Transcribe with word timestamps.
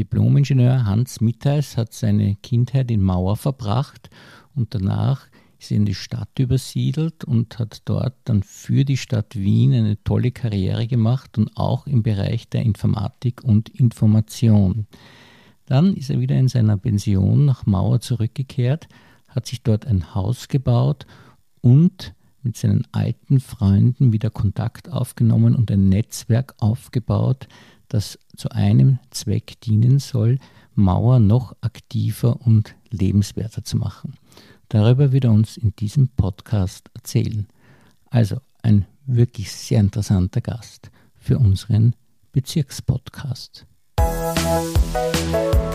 Diplomingenieur 0.00 0.86
Hans 0.86 1.20
Mitteis 1.20 1.76
hat 1.76 1.92
seine 1.92 2.34
Kindheit 2.36 2.90
in 2.90 3.02
Mauer 3.02 3.36
verbracht 3.36 4.08
und 4.54 4.74
danach 4.74 5.26
ist 5.58 5.70
er 5.70 5.76
in 5.76 5.84
die 5.84 5.94
Stadt 5.94 6.38
übersiedelt 6.38 7.24
und 7.24 7.58
hat 7.58 7.82
dort 7.84 8.14
dann 8.24 8.42
für 8.42 8.86
die 8.86 8.96
Stadt 8.96 9.36
Wien 9.36 9.74
eine 9.74 10.02
tolle 10.02 10.30
Karriere 10.30 10.86
gemacht 10.86 11.36
und 11.36 11.54
auch 11.54 11.86
im 11.86 12.02
Bereich 12.02 12.48
der 12.48 12.62
Informatik 12.62 13.44
und 13.44 13.68
Information. 13.68 14.86
Dann 15.66 15.92
ist 15.94 16.08
er 16.08 16.18
wieder 16.18 16.38
in 16.38 16.48
seiner 16.48 16.78
Pension 16.78 17.44
nach 17.44 17.66
Mauer 17.66 18.00
zurückgekehrt, 18.00 18.88
hat 19.28 19.44
sich 19.44 19.62
dort 19.62 19.86
ein 19.86 20.14
Haus 20.14 20.48
gebaut 20.48 21.04
und 21.60 22.14
mit 22.42 22.56
seinen 22.56 22.86
alten 22.92 23.38
Freunden 23.38 24.14
wieder 24.14 24.30
Kontakt 24.30 24.88
aufgenommen 24.88 25.54
und 25.54 25.70
ein 25.70 25.90
Netzwerk 25.90 26.54
aufgebaut, 26.56 27.48
das 27.90 28.18
zu 28.36 28.48
einem 28.50 28.98
Zweck 29.10 29.60
dienen 29.60 29.98
soll, 29.98 30.38
Mauer 30.74 31.18
noch 31.18 31.54
aktiver 31.60 32.40
und 32.40 32.74
lebenswerter 32.90 33.64
zu 33.64 33.76
machen. 33.76 34.14
Darüber 34.68 35.12
wird 35.12 35.24
er 35.24 35.32
uns 35.32 35.56
in 35.56 35.74
diesem 35.76 36.08
Podcast 36.08 36.88
erzählen. 36.94 37.46
Also 38.06 38.36
ein 38.62 38.86
wirklich 39.04 39.52
sehr 39.52 39.80
interessanter 39.80 40.40
Gast 40.40 40.90
für 41.16 41.38
unseren 41.38 41.94
Bezirkspodcast. 42.32 43.66
Musik 43.98 45.69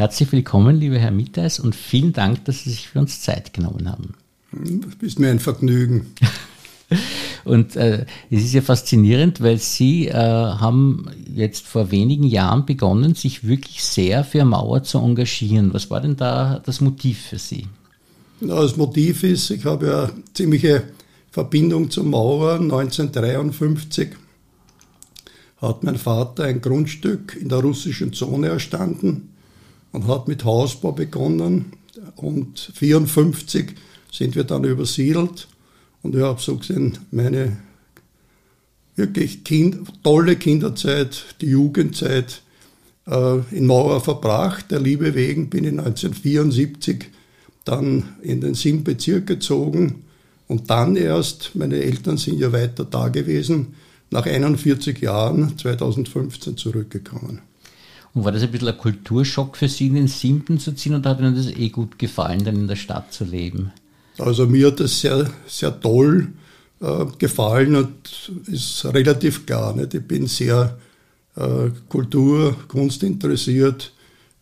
Herzlich 0.00 0.32
willkommen, 0.32 0.80
lieber 0.80 0.96
Herr 0.96 1.10
Mitteis, 1.10 1.60
und 1.60 1.76
vielen 1.76 2.14
Dank, 2.14 2.46
dass 2.46 2.64
Sie 2.64 2.70
sich 2.70 2.88
für 2.88 3.00
uns 3.00 3.20
Zeit 3.20 3.52
genommen 3.52 3.86
haben. 3.86 4.14
Das 4.50 4.94
ist 5.02 5.18
mir 5.18 5.28
ein 5.28 5.40
Vergnügen. 5.40 6.14
Und 7.44 7.76
äh, 7.76 8.06
es 8.30 8.44
ist 8.44 8.54
ja 8.54 8.62
faszinierend, 8.62 9.42
weil 9.42 9.58
Sie 9.58 10.08
äh, 10.08 10.14
haben 10.14 11.10
jetzt 11.30 11.66
vor 11.66 11.90
wenigen 11.90 12.24
Jahren 12.24 12.64
begonnen, 12.64 13.14
sich 13.14 13.46
wirklich 13.46 13.84
sehr 13.84 14.24
für 14.24 14.46
Mauer 14.46 14.82
zu 14.84 14.96
engagieren. 14.96 15.74
Was 15.74 15.90
war 15.90 16.00
denn 16.00 16.16
da 16.16 16.62
das 16.64 16.80
Motiv 16.80 17.20
für 17.20 17.38
Sie? 17.38 17.66
Na, 18.40 18.54
das 18.54 18.78
Motiv 18.78 19.22
ist, 19.22 19.50
ich 19.50 19.66
habe 19.66 19.86
ja 19.86 20.10
ziemliche 20.32 20.84
Verbindung 21.30 21.90
zur 21.90 22.04
Mauer. 22.04 22.54
1953 22.54 24.12
hat 25.58 25.84
mein 25.84 25.96
Vater 25.96 26.44
ein 26.44 26.62
Grundstück 26.62 27.36
in 27.38 27.50
der 27.50 27.58
russischen 27.58 28.14
Zone 28.14 28.48
erstanden 28.48 29.30
und 29.92 30.06
hat 30.06 30.28
mit 30.28 30.44
Hausbau 30.44 30.92
begonnen 30.92 31.72
und 32.16 32.72
54 32.74 33.74
sind 34.12 34.34
wir 34.34 34.44
dann 34.44 34.64
übersiedelt 34.64 35.48
und 36.02 36.14
ich 36.14 36.22
habe 36.22 36.40
so 36.40 36.56
gesehen 36.56 36.98
meine 37.10 37.58
wirklich 38.96 39.44
kind, 39.44 40.02
tolle 40.02 40.36
Kinderzeit, 40.36 41.36
die 41.40 41.46
Jugendzeit 41.46 42.42
äh, 43.06 43.38
in 43.50 43.66
Mauer 43.66 44.00
verbracht. 44.00 44.70
Der 44.70 44.80
Liebe 44.80 45.14
wegen 45.14 45.48
bin 45.48 45.64
ich 45.64 45.70
1974 45.70 47.06
dann 47.64 48.16
in 48.22 48.40
den 48.40 48.54
siebten 48.54 48.84
Bezirk 48.84 49.26
gezogen 49.26 50.04
und 50.48 50.70
dann 50.70 50.96
erst, 50.96 51.52
meine 51.54 51.76
Eltern 51.76 52.16
sind 52.16 52.38
ja 52.38 52.52
weiter 52.52 52.84
da 52.84 53.08
gewesen, 53.08 53.74
nach 54.10 54.26
41 54.26 55.00
Jahren 55.00 55.56
2015 55.56 56.56
zurückgekommen. 56.56 57.40
Und 58.14 58.24
war 58.24 58.32
das 58.32 58.42
ein 58.42 58.50
bisschen 58.50 58.68
ein 58.68 58.78
Kulturschock 58.78 59.56
für 59.56 59.68
Sie, 59.68 59.86
in 59.86 59.94
den 59.94 60.08
siebten 60.08 60.58
zu 60.58 60.72
ziehen 60.72 60.94
oder 60.94 61.10
hat 61.10 61.20
Ihnen 61.20 61.36
das 61.36 61.46
eh 61.46 61.68
gut 61.68 61.98
gefallen, 61.98 62.44
dann 62.44 62.56
in 62.56 62.68
der 62.68 62.76
Stadt 62.76 63.12
zu 63.12 63.24
leben? 63.24 63.72
Also 64.18 64.46
mir 64.46 64.68
hat 64.68 64.80
das 64.80 65.00
sehr, 65.00 65.30
sehr 65.46 65.80
toll 65.80 66.28
äh, 66.80 67.04
gefallen 67.18 67.76
und 67.76 68.30
ist 68.46 68.84
relativ 68.86 69.46
klar. 69.46 69.74
Nicht? 69.74 69.94
Ich 69.94 70.02
bin 70.02 70.26
sehr 70.26 70.78
äh, 71.36 71.70
Kultur, 71.88 72.56
Kunst 72.68 73.02
interessiert. 73.02 73.92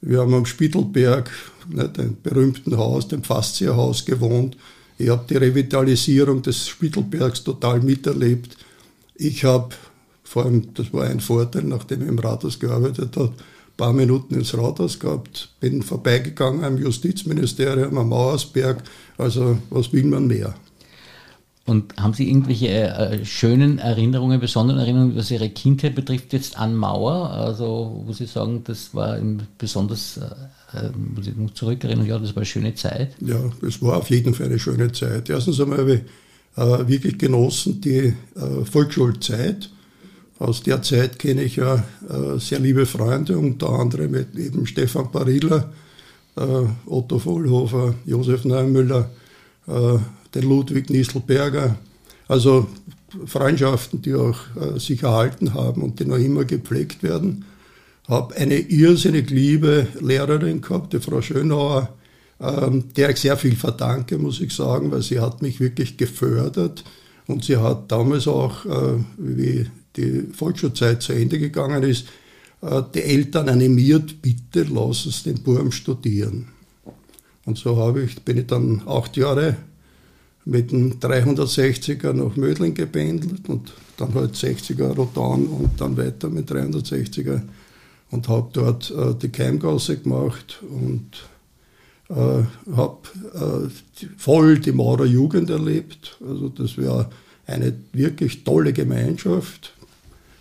Wir 0.00 0.20
haben 0.20 0.34
am 0.34 0.46
Spittelberg, 0.46 1.30
einem 1.76 2.16
berühmten 2.22 2.76
Haus, 2.76 3.08
dem 3.08 3.22
Faszierhaus 3.22 4.04
gewohnt. 4.04 4.56
Ich 4.96 5.08
habe 5.08 5.24
die 5.28 5.36
Revitalisierung 5.36 6.42
des 6.42 6.68
Spittelbergs 6.68 7.44
total 7.44 7.80
miterlebt. 7.80 8.56
Ich 9.14 9.44
habe, 9.44 9.74
vor 10.24 10.44
allem, 10.44 10.74
das 10.74 10.92
war 10.92 11.04
ein 11.04 11.20
Vorteil, 11.20 11.64
nachdem 11.64 12.02
ich 12.02 12.08
im 12.08 12.18
Rathaus 12.18 12.58
gearbeitet 12.58 13.16
habe, 13.16 13.32
paar 13.78 13.94
Minuten 13.94 14.34
ins 14.34 14.58
Rathaus 14.58 14.98
gehabt, 14.98 15.48
bin 15.60 15.82
vorbeigegangen 15.82 16.64
am 16.64 16.76
Justizministerium, 16.76 17.96
am 17.96 18.10
Mauersberg. 18.10 18.82
Also 19.16 19.56
was 19.70 19.90
will 19.92 20.04
man 20.04 20.26
mehr? 20.26 20.54
Und 21.64 21.96
haben 21.96 22.14
Sie 22.14 22.28
irgendwelche 22.28 22.68
äh, 22.68 23.24
schönen 23.24 23.78
Erinnerungen, 23.78 24.40
besonderen 24.40 24.80
Erinnerungen, 24.80 25.16
was 25.16 25.30
Ihre 25.30 25.50
Kindheit 25.50 25.94
betrifft, 25.94 26.32
jetzt 26.32 26.58
an 26.58 26.74
Mauer? 26.74 27.30
Also, 27.30 28.02
wo 28.06 28.12
Sie 28.12 28.24
sagen, 28.24 28.62
das 28.64 28.94
war 28.94 29.18
besonders, 29.58 30.16
äh, 30.16 30.78
äh, 30.78 30.90
muss 31.14 31.26
ich 31.26 31.36
noch 31.36 31.52
zurückerinnern, 31.52 32.06
ja, 32.06 32.18
das 32.18 32.30
war 32.30 32.38
eine 32.38 32.46
schöne 32.46 32.74
Zeit? 32.74 33.10
Ja, 33.20 33.38
es 33.60 33.82
war 33.82 33.98
auf 33.98 34.08
jeden 34.08 34.32
Fall 34.32 34.46
eine 34.46 34.58
schöne 34.58 34.90
Zeit. 34.92 35.28
Erstens 35.28 35.60
einmal 35.60 35.78
habe 35.78 35.94
ich 35.94 36.00
äh, 36.56 36.88
wirklich 36.88 37.18
genossen 37.18 37.82
die 37.82 38.14
äh, 38.34 38.64
Volksschulzeit 38.64 39.68
aus 40.38 40.62
der 40.62 40.82
Zeit 40.82 41.18
kenne 41.18 41.42
ich 41.42 41.56
ja 41.56 41.84
äh, 42.08 42.38
sehr 42.38 42.60
liebe 42.60 42.86
Freunde, 42.86 43.38
unter 43.38 43.70
anderem 43.70 44.12
mit 44.12 44.36
eben 44.36 44.66
Stefan 44.66 45.10
Barilla, 45.10 45.70
äh, 46.36 46.64
Otto 46.86 47.18
Vollhofer, 47.18 47.94
Josef 48.06 48.44
Neumüller, 48.44 49.10
äh, 49.66 49.98
den 50.34 50.48
Ludwig 50.48 50.90
Nistelberger. 50.90 51.76
Also 52.28 52.68
Freundschaften, 53.26 54.02
die 54.02 54.14
auch 54.14 54.38
äh, 54.60 54.78
sich 54.78 55.02
erhalten 55.02 55.54
haben 55.54 55.82
und 55.82 55.98
die 55.98 56.04
noch 56.04 56.18
immer 56.18 56.44
gepflegt 56.44 57.02
werden. 57.02 57.44
Habe 58.06 58.36
eine 58.36 58.58
irrsinnig 58.58 59.30
liebe 59.30 59.88
Lehrerin 60.00 60.60
gehabt, 60.60 60.92
die 60.92 61.00
Frau 61.00 61.20
Schönauer, 61.20 61.88
ähm, 62.40 62.84
der 62.96 63.10
ich 63.10 63.16
sehr 63.16 63.36
viel 63.36 63.56
verdanke, 63.56 64.18
muss 64.18 64.40
ich 64.40 64.54
sagen, 64.54 64.90
weil 64.92 65.02
sie 65.02 65.20
hat 65.20 65.42
mich 65.42 65.58
wirklich 65.58 65.96
gefördert 65.96 66.84
und 67.26 67.44
sie 67.44 67.56
hat 67.56 67.90
damals 67.90 68.28
auch, 68.28 68.64
äh, 68.66 68.98
wie 69.16 69.66
die 69.98 70.32
Volksschulzeit 70.32 71.02
zu 71.02 71.12
Ende 71.12 71.38
gegangen 71.38 71.82
ist, 71.82 72.06
äh, 72.62 72.82
die 72.94 73.02
Eltern 73.02 73.48
animiert, 73.48 74.22
bitte 74.22 74.66
lass 74.70 75.06
es 75.06 75.22
den 75.22 75.42
Burm 75.42 75.72
studieren. 75.72 76.48
Und 77.44 77.58
so 77.58 77.76
habe 77.76 78.02
ich, 78.02 78.20
bin 78.22 78.38
ich 78.38 78.46
dann 78.46 78.82
acht 78.86 79.16
Jahre 79.16 79.56
mit 80.44 80.70
dem 80.70 80.98
360er 80.98 82.12
nach 82.12 82.36
Mödling 82.36 82.74
gependelt 82.74 83.48
und 83.48 83.72
dann 83.96 84.14
halt 84.14 84.34
60er 84.34 84.94
Rotan 84.94 85.46
und 85.46 85.80
dann 85.80 85.96
weiter 85.96 86.30
mit 86.30 86.50
360er 86.50 87.42
und 88.10 88.28
habe 88.28 88.48
dort 88.52 88.90
äh, 88.90 89.14
die 89.14 89.28
Keimgasse 89.28 89.98
gemacht 89.98 90.62
und 90.62 91.06
äh, 92.08 92.74
habe 92.74 92.98
äh, 93.34 93.68
voll 94.16 94.58
die 94.58 94.72
Maurer 94.72 95.04
Jugend 95.04 95.50
erlebt. 95.50 96.16
Also 96.26 96.48
das 96.48 96.78
war 96.78 97.10
eine 97.46 97.74
wirklich 97.92 98.44
tolle 98.44 98.72
Gemeinschaft. 98.72 99.74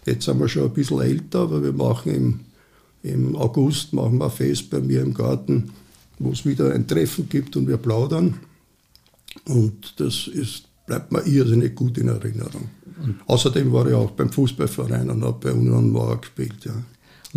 Jetzt 0.08 0.24
sind 0.24 0.40
wir 0.40 0.48
schon 0.48 0.64
ein 0.64 0.74
bisschen 0.74 1.02
älter, 1.02 1.40
aber 1.42 1.62
wir 1.62 1.74
machen 1.74 2.14
im, 2.14 2.40
im 3.04 3.36
August 3.36 3.92
machen 3.92 4.20
wir 4.20 4.26
ein 4.26 4.32
Fest 4.32 4.70
bei 4.70 4.80
mir 4.80 5.02
im 5.02 5.14
Garten, 5.14 5.72
wo 6.18 6.32
es 6.32 6.46
wieder 6.46 6.74
ein 6.74 6.88
Treffen 6.88 7.28
gibt 7.28 7.58
und 7.58 7.68
wir 7.68 7.76
plaudern. 7.76 8.36
Und 9.46 10.00
das 10.00 10.28
ist, 10.28 10.64
bleibt 10.86 11.12
mir 11.12 11.26
irrsinnig 11.28 11.76
gut 11.76 11.98
in 11.98 12.08
Erinnerung. 12.08 12.70
Und 13.04 13.18
Außerdem 13.28 13.72
war 13.74 13.86
ich 13.88 13.94
auch 13.94 14.12
beim 14.12 14.32
Fußballverein 14.32 15.10
und 15.10 15.24
habe 15.26 15.38
bei 15.40 15.52
Union 15.54 15.92
Mauer 15.92 16.22
gespielt. 16.22 16.64
Ja. 16.64 16.74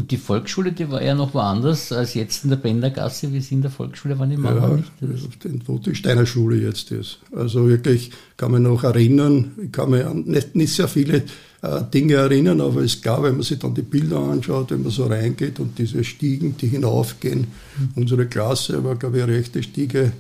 Und 0.01 0.11
die 0.11 0.17
Volksschule, 0.17 0.73
die 0.73 0.91
war 0.91 1.03
ja 1.03 1.15
noch 1.15 1.35
woanders 1.35 1.93
als 1.93 2.15
jetzt 2.15 2.45
in 2.45 2.49
der 2.49 2.57
Bendergasse, 2.57 3.31
wie 3.35 3.41
Sie 3.41 3.55
in 3.55 3.61
der 3.61 3.71
Volksschule 3.71 4.19
waren 4.19 4.31
im 4.31 4.43
ja, 4.43 4.69
nicht? 4.69 5.69
wo 5.69 5.77
die 5.77 5.95
Steiner 5.95 6.25
Schule 6.25 6.57
jetzt 6.57 6.91
ist. 6.91 7.19
Also 7.37 7.69
wirklich 7.69 8.11
kann 8.39 8.51
man 8.53 8.63
noch 8.63 8.83
erinnern, 8.83 9.53
ich 9.63 9.71
kann 9.71 9.91
mich 9.91 10.03
an 10.03 10.23
nicht, 10.23 10.57
nicht 10.57 10.73
sehr 10.73 10.89
viele 10.89 11.25
äh, 11.61 11.83
Dinge 11.93 12.15
erinnern, 12.15 12.63
aber 12.63 12.81
es 12.81 12.95
ist 12.95 13.03
klar, 13.03 13.23
wenn 13.23 13.35
man 13.35 13.43
sich 13.43 13.59
dann 13.59 13.75
die 13.75 13.83
Bilder 13.83 14.21
anschaut, 14.21 14.71
wenn 14.71 14.81
man 14.81 14.91
so 14.91 15.05
reingeht 15.05 15.61
und 15.61 15.79
diese 15.79 16.03
Stiegen, 16.03 16.57
die 16.57 16.69
hinaufgehen. 16.69 17.41
Mhm. 17.41 17.91
Unsere 17.97 18.25
Klasse 18.25 18.83
war, 18.83 18.97
glaube 18.97 19.19
ich, 19.19 19.23
eine 19.23 19.35
rechte 19.35 19.63
Stiege 19.63 20.13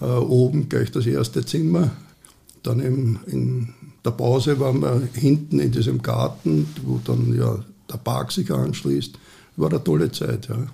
äh, 0.00 0.04
oben, 0.04 0.68
gleich 0.68 0.92
das 0.92 1.06
erste 1.06 1.44
Zimmer. 1.44 1.90
Dann 2.62 2.78
im, 2.78 3.18
in 3.26 3.74
der 4.04 4.12
Pause 4.12 4.60
waren 4.60 4.80
wir 4.80 5.08
hinten 5.12 5.58
in 5.58 5.72
diesem 5.72 6.02
Garten, 6.02 6.68
wo 6.84 7.00
dann 7.04 7.36
ja 7.36 7.64
der 7.94 7.98
Park 7.98 8.32
sich 8.32 8.50
anschließt. 8.50 9.18
War 9.56 9.70
eine 9.70 9.82
tolle 9.82 10.10
Zeit, 10.10 10.48
ja. 10.48 10.66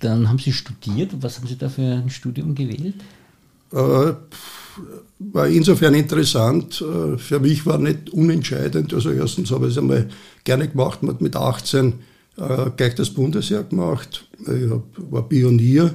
Dann 0.00 0.28
haben 0.28 0.38
Sie 0.38 0.52
studiert. 0.52 1.10
Was 1.20 1.38
haben 1.38 1.48
Sie 1.48 1.56
da 1.56 1.68
für 1.68 1.82
ein 1.82 2.10
Studium 2.10 2.54
gewählt? 2.54 2.96
Äh, 3.72 4.12
war 5.18 5.48
insofern 5.48 5.94
interessant. 5.94 6.82
Äh, 6.82 7.18
für 7.18 7.40
mich 7.40 7.64
war 7.66 7.78
nicht 7.78 8.10
unentscheidend. 8.10 8.92
Also 8.92 9.10
erstens 9.10 9.50
habe 9.50 9.66
ich 9.66 9.72
es 9.72 9.78
einmal 9.78 10.08
gerne 10.44 10.68
gemacht, 10.68 11.02
man 11.02 11.14
hat 11.14 11.22
mit 11.22 11.34
18 11.34 11.94
äh, 12.36 12.70
gleich 12.76 12.94
das 12.94 13.10
Bundesheer 13.10 13.64
gemacht. 13.64 14.26
Ich 14.40 14.70
hab, 14.70 14.82
war 15.10 15.28
Pionier, 15.28 15.94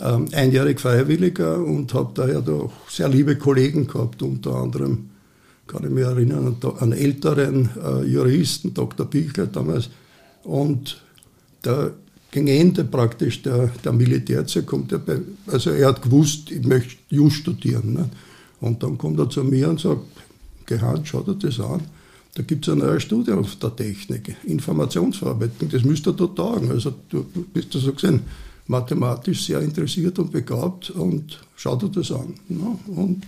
ähm, 0.00 0.26
einjährig 0.32 0.80
Freiwilliger 0.80 1.58
und 1.58 1.92
habe 1.94 2.12
daher 2.14 2.40
doch 2.40 2.72
sehr 2.88 3.08
liebe 3.08 3.36
Kollegen 3.36 3.86
gehabt, 3.86 4.22
unter 4.22 4.54
anderem 4.56 5.10
kann 5.66 5.84
ich 5.84 5.90
mich 5.90 6.04
erinnern 6.04 6.56
an 6.62 6.78
einen 6.78 6.92
älteren 6.92 7.70
äh, 7.82 8.04
Juristen, 8.04 8.74
Dr. 8.74 9.06
Pilcher 9.06 9.46
damals. 9.46 9.90
Und 10.44 11.00
der, 11.64 11.92
gegen 12.30 12.48
Ende 12.48 12.84
praktisch 12.84 13.42
der, 13.42 13.70
der 13.84 13.92
Militärzeit 13.92 14.66
kommt 14.66 14.92
er 14.92 14.98
bei, 14.98 15.18
also 15.46 15.70
er 15.70 15.88
hat 15.88 16.02
gewusst, 16.02 16.50
ich 16.50 16.64
möchte 16.64 16.96
Jus 17.10 17.34
studieren. 17.34 17.92
Ne? 17.94 18.10
Und 18.60 18.82
dann 18.82 18.98
kommt 18.98 19.18
er 19.18 19.30
zu 19.30 19.44
mir 19.44 19.68
und 19.68 19.80
sagt, 19.80 20.02
Gehand, 20.66 21.06
schau 21.06 21.22
dir 21.22 21.34
das 21.34 21.60
an. 21.60 21.82
Da 22.34 22.42
gibt 22.42 22.66
es 22.66 22.72
ein 22.72 22.78
neues 22.78 23.02
Studium 23.02 23.46
der 23.60 23.76
Technik, 23.76 24.36
Informationsverarbeitung, 24.44 25.68
das 25.68 25.84
müsste 25.84 26.14
da 26.14 26.26
tagen. 26.26 26.70
Also 26.70 26.94
du 27.10 27.24
bist 27.52 27.72
so 27.72 27.92
gesehen 27.92 28.20
mathematisch 28.72 29.46
sehr 29.46 29.60
interessiert 29.60 30.18
und 30.18 30.32
begabt 30.32 30.90
und 30.90 31.38
schau 31.56 31.76
dir 31.76 31.88
das 31.88 32.10
an. 32.10 32.34
Ne? 32.48 32.78
Und 32.88 33.22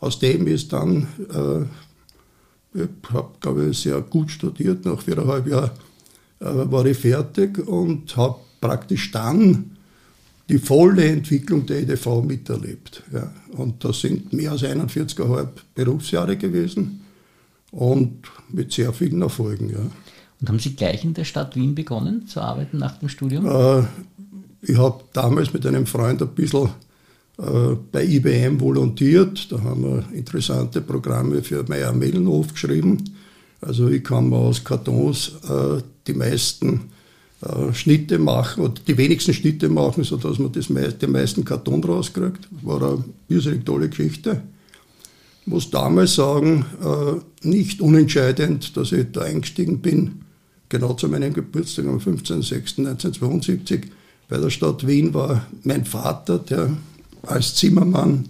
aus 0.00 0.18
dem 0.18 0.46
ist 0.46 0.72
dann, 0.72 1.06
äh, 1.32 2.80
ich 2.82 3.10
habe, 3.12 3.30
glaube 3.40 3.68
ich, 3.68 3.78
sehr 3.78 4.00
gut 4.00 4.30
studiert, 4.30 4.84
nach 4.84 5.02
viereinhalb 5.02 5.46
Jahren 5.46 5.70
äh, 6.40 6.44
war 6.44 6.86
ich 6.86 6.98
fertig 6.98 7.58
und 7.66 8.16
habe 8.16 8.36
praktisch 8.60 9.10
dann 9.10 9.76
die 10.48 10.58
volle 10.58 11.04
Entwicklung 11.04 11.66
der 11.66 11.82
EDV 11.82 12.22
miterlebt. 12.22 13.02
Ja. 13.12 13.30
Und 13.56 13.84
das 13.84 14.00
sind 14.00 14.32
mehr 14.32 14.52
als 14.52 14.62
41,5 14.62 15.48
Berufsjahre 15.74 16.36
gewesen 16.36 17.00
und 17.70 18.22
mit 18.48 18.72
sehr 18.72 18.92
vielen 18.94 19.20
Erfolgen. 19.20 19.70
Ja. 19.70 19.80
Und 20.40 20.48
haben 20.48 20.58
Sie 20.58 20.74
gleich 20.74 21.04
in 21.04 21.14
der 21.14 21.24
Stadt 21.24 21.56
Wien 21.56 21.74
begonnen 21.74 22.26
zu 22.26 22.40
arbeiten 22.40 22.78
nach 22.78 22.98
dem 22.98 23.08
Studium? 23.08 23.44
Äh, 23.46 23.82
ich 24.62 24.76
habe 24.76 25.04
damals 25.12 25.52
mit 25.52 25.66
einem 25.66 25.86
Freund 25.86 26.22
ein 26.22 26.28
bisschen 26.28 26.70
äh, 27.38 27.76
bei 27.92 28.04
IBM 28.04 28.60
volontiert. 28.60 29.50
Da 29.52 29.62
haben 29.62 29.82
wir 29.82 30.04
interessante 30.12 30.80
Programme 30.80 31.42
für 31.42 31.64
Meyer 31.68 31.92
Mellenhof 31.92 32.52
geschrieben. 32.52 32.98
Also 33.60 33.88
ich 33.88 34.02
kann 34.02 34.32
aus 34.32 34.64
Kartons 34.64 35.32
äh, 35.48 35.80
die 36.06 36.14
meisten 36.14 36.90
äh, 37.42 37.72
Schnitte 37.72 38.18
machen 38.18 38.64
oder 38.64 38.74
die 38.86 38.98
wenigsten 38.98 39.34
Schnitte 39.34 39.68
machen, 39.68 40.02
sodass 40.02 40.40
man 40.40 40.50
das 40.50 40.68
me 40.68 40.92
den 40.92 41.12
meisten 41.12 41.44
Karton 41.44 41.84
rauskriegt. 41.84 42.48
War 42.62 42.82
eine 42.82 43.04
irrsinnig 43.28 43.64
tolle 43.64 43.88
Geschichte. 43.88 44.42
Ich 45.42 45.52
muss 45.52 45.70
damals 45.70 46.14
sagen, 46.14 46.66
nicht 47.42 47.80
unentscheidend, 47.80 48.76
dass 48.76 48.92
ich 48.92 49.06
da 49.12 49.22
eingestiegen 49.22 49.78
bin, 49.78 50.20
genau 50.68 50.92
zu 50.92 51.08
meinem 51.08 51.32
Geburtstag 51.32 51.86
am 51.86 51.96
15.06.1972. 51.96 53.84
Bei 54.28 54.36
der 54.36 54.50
Stadt 54.50 54.86
Wien 54.86 55.14
war 55.14 55.46
mein 55.64 55.84
Vater, 55.86 56.38
der 56.38 56.70
als 57.22 57.54
Zimmermann 57.54 58.28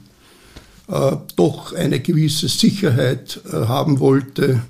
äh, 0.88 1.16
doch 1.34 1.74
eine 1.74 2.00
gewisse 2.00 2.48
Sicherheit 2.48 3.40
äh, 3.52 3.66
haben 3.66 3.98
wollte. 3.98 4.62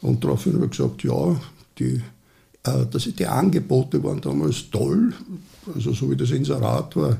Und 0.00 0.22
daraufhin 0.22 0.54
habe 0.54 0.66
ich 0.66 0.70
gesagt, 0.70 1.02
ja, 1.02 1.40
die, 1.78 2.00
äh, 2.62 2.86
das, 2.90 3.08
die 3.18 3.26
Angebote 3.26 4.02
waren 4.04 4.20
damals 4.20 4.70
toll, 4.70 5.12
also 5.74 5.92
so 5.92 6.10
wie 6.10 6.16
das 6.16 6.30
Inserat 6.30 6.94
war, 6.94 7.18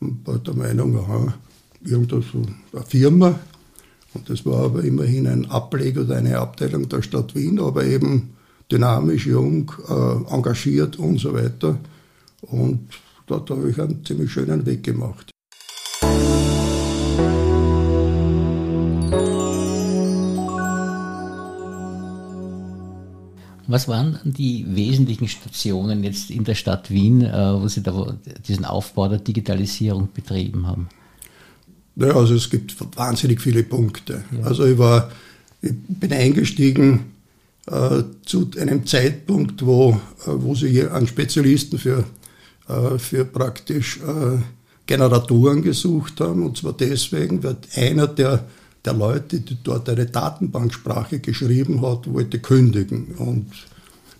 und 0.00 0.26
war 0.26 0.38
der 0.38 0.54
Meinung, 0.54 0.96
aha, 0.96 1.34
irgendeine 1.84 2.22
so 2.22 2.42
eine 2.72 2.86
Firma. 2.86 3.38
Und 4.14 4.30
das 4.30 4.46
war 4.46 4.64
aber 4.64 4.82
immerhin 4.84 5.26
ein 5.26 5.50
Ableger 5.50 6.02
oder 6.02 6.16
eine 6.16 6.38
Abteilung 6.38 6.88
der 6.88 7.02
Stadt 7.02 7.34
Wien, 7.34 7.60
aber 7.60 7.84
eben 7.84 8.30
dynamisch, 8.70 9.26
jung, 9.26 9.70
äh, 9.88 10.32
engagiert 10.34 10.96
und 10.96 11.18
so 11.18 11.34
weiter. 11.34 11.76
Und 12.42 12.88
dort 13.26 13.50
habe 13.50 13.70
ich 13.70 13.80
einen 13.80 14.04
ziemlich 14.04 14.32
schönen 14.32 14.64
Weg 14.66 14.82
gemacht. 14.82 15.30
Was 23.66 23.86
waren 23.86 24.18
die 24.24 24.66
wesentlichen 24.68 25.28
Stationen 25.28 26.02
jetzt 26.02 26.30
in 26.30 26.42
der 26.42 26.56
Stadt 26.56 26.90
Wien, 26.90 27.22
äh, 27.22 27.54
wo 27.54 27.68
Sie 27.68 27.82
diesen 28.48 28.64
Aufbau 28.64 29.08
der 29.08 29.20
Digitalisierung 29.20 30.08
betrieben 30.12 30.66
haben? 30.66 30.88
Naja, 31.94 32.16
also 32.16 32.34
es 32.34 32.50
gibt 32.50 32.74
wahnsinnig 32.96 33.40
viele 33.40 33.62
Punkte. 33.62 34.24
Ja. 34.32 34.46
Also 34.46 34.64
ich 34.64 34.76
war, 34.76 35.12
ich 35.62 35.72
bin 35.86 36.12
eingestiegen 36.12 37.12
äh, 37.68 38.02
zu 38.24 38.50
einem 38.58 38.86
Zeitpunkt, 38.86 39.64
wo, 39.64 40.00
äh, 40.26 40.30
wo 40.30 40.54
sie 40.56 40.88
einen 40.88 41.06
Spezialisten 41.06 41.78
für, 41.78 42.04
für 42.98 43.24
praktisch 43.24 43.98
äh, 43.98 44.38
Generatoren 44.86 45.62
gesucht 45.62 46.20
haben. 46.20 46.44
Und 46.44 46.56
zwar 46.56 46.72
deswegen, 46.72 47.42
weil 47.42 47.56
einer 47.74 48.06
der 48.06 48.44
der 48.84 48.94
Leute, 48.94 49.40
die 49.40 49.58
dort 49.62 49.88
eine 49.88 50.06
Datenbanksprache 50.06 51.20
geschrieben 51.20 51.82
hat, 51.82 52.12
wollte 52.12 52.38
kündigen. 52.38 53.14
Und 53.18 53.46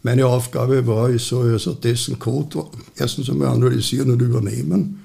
meine 0.02 0.26
Aufgabe 0.26 0.86
war, 0.86 1.10
ich 1.10 1.22
soll 1.22 1.52
also 1.52 1.74
dessen 1.74 2.18
Code 2.18 2.66
erstens 2.96 3.30
einmal 3.30 3.48
analysieren 3.48 4.10
und 4.10 4.22
übernehmen. 4.22 5.02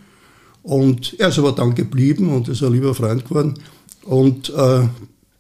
Und 0.64 1.16
er 1.20 1.30
ist 1.30 1.40
aber 1.40 1.52
dann 1.52 1.76
geblieben 1.76 2.30
und 2.34 2.48
ist 2.50 2.64
ein 2.64 2.74
lieber 2.74 2.96
Freund 2.96 3.24
geworden. 3.26 3.54
Und 4.04 4.50
äh, 4.50 4.88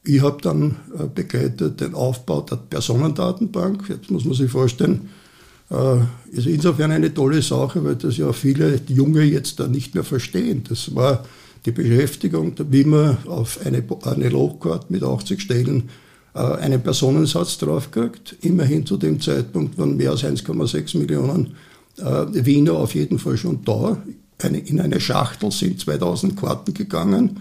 ich 0.03 0.21
habe 0.21 0.41
dann 0.41 0.75
äh, 0.97 1.07
begleitet 1.13 1.81
den 1.81 1.95
Aufbau 1.95 2.41
der 2.41 2.57
Personendatenbank. 2.57 3.89
Jetzt 3.89 4.11
muss 4.11 4.23
man 4.23 4.35
sich 4.35 4.51
vorstellen, 4.51 5.09
ist 6.31 6.45
insofern 6.45 6.91
eine 6.91 7.13
tolle 7.13 7.41
Sache, 7.41 7.83
weil 7.83 7.95
das 7.95 8.17
ja 8.17 8.31
viele 8.33 8.79
Junge 8.87 9.23
jetzt 9.23 9.59
da 9.59 9.67
nicht 9.67 9.95
mehr 9.95 10.03
verstehen. 10.03 10.63
Das 10.69 10.93
war 10.93 11.25
die 11.65 11.71
Beschäftigung, 11.71 12.53
wie 12.69 12.83
man 12.83 13.17
auf 13.25 13.59
eine, 13.65 13.83
eine 14.03 14.29
Logcard 14.29 14.91
mit 14.91 15.03
80 15.03 15.41
Stellen 15.41 15.89
äh, 16.35 16.39
einen 16.39 16.81
Personensatz 16.83 17.57
draufkriegt. 17.57 18.35
Immerhin 18.41 18.85
zu 18.85 18.97
dem 18.97 19.19
Zeitpunkt 19.19 19.77
waren 19.77 19.97
mehr 19.97 20.11
als 20.11 20.23
1,6 20.23 20.97
Millionen 20.97 21.55
äh, 21.97 22.45
Wiener 22.45 22.73
auf 22.73 22.93
jeden 22.93 23.17
Fall 23.17 23.37
schon 23.37 23.63
da. 23.65 23.97
In 24.43 24.81
eine 24.81 24.99
Schachtel 24.99 25.49
sind 25.49 25.79
2000 25.79 26.35
Karten 26.35 26.73
gegangen 26.73 27.39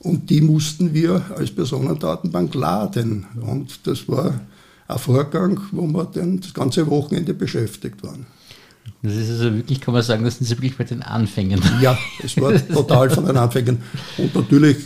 und 0.00 0.28
die 0.30 0.40
mussten 0.40 0.92
wir 0.92 1.24
als 1.36 1.52
Personendatenbank 1.52 2.54
laden. 2.54 3.24
Und 3.40 3.86
das 3.86 4.08
war 4.08 4.40
ein 4.86 4.98
Vorgang, 4.98 5.60
wo 5.72 5.86
wir 5.86 6.04
dann 6.04 6.40
das 6.40 6.52
ganze 6.52 6.86
Wochenende 6.88 7.34
beschäftigt 7.34 8.02
waren. 8.02 8.26
Das 9.02 9.14
ist 9.14 9.30
also 9.30 9.54
wirklich, 9.54 9.80
kann 9.80 9.94
man 9.94 10.02
sagen, 10.02 10.24
das 10.24 10.38
sind 10.38 10.46
Sie 10.46 10.56
wirklich 10.56 10.76
bei 10.76 10.84
den 10.84 11.02
Anfängen. 11.02 11.62
Ja, 11.80 11.98
es 12.22 12.40
war 12.40 12.54
total 12.68 13.10
von 13.10 13.26
den 13.26 13.36
Anfängen. 13.36 13.78
Und 14.18 14.34
natürlich, 14.34 14.76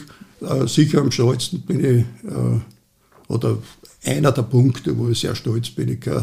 äh, 0.41 0.67
sicher 0.67 1.01
am 1.01 1.11
stolzesten 1.11 1.63
bin 1.63 1.81
ich, 1.81 2.31
äh, 2.31 2.61
oder 3.29 3.59
einer 4.05 4.33
der 4.33 4.43
Punkte, 4.43 4.97
wo 4.97 5.09
ich 5.09 5.21
sehr 5.21 5.35
stolz 5.35 5.71
bin, 5.71 5.89
ich 5.89 6.07
äh, 6.07 6.23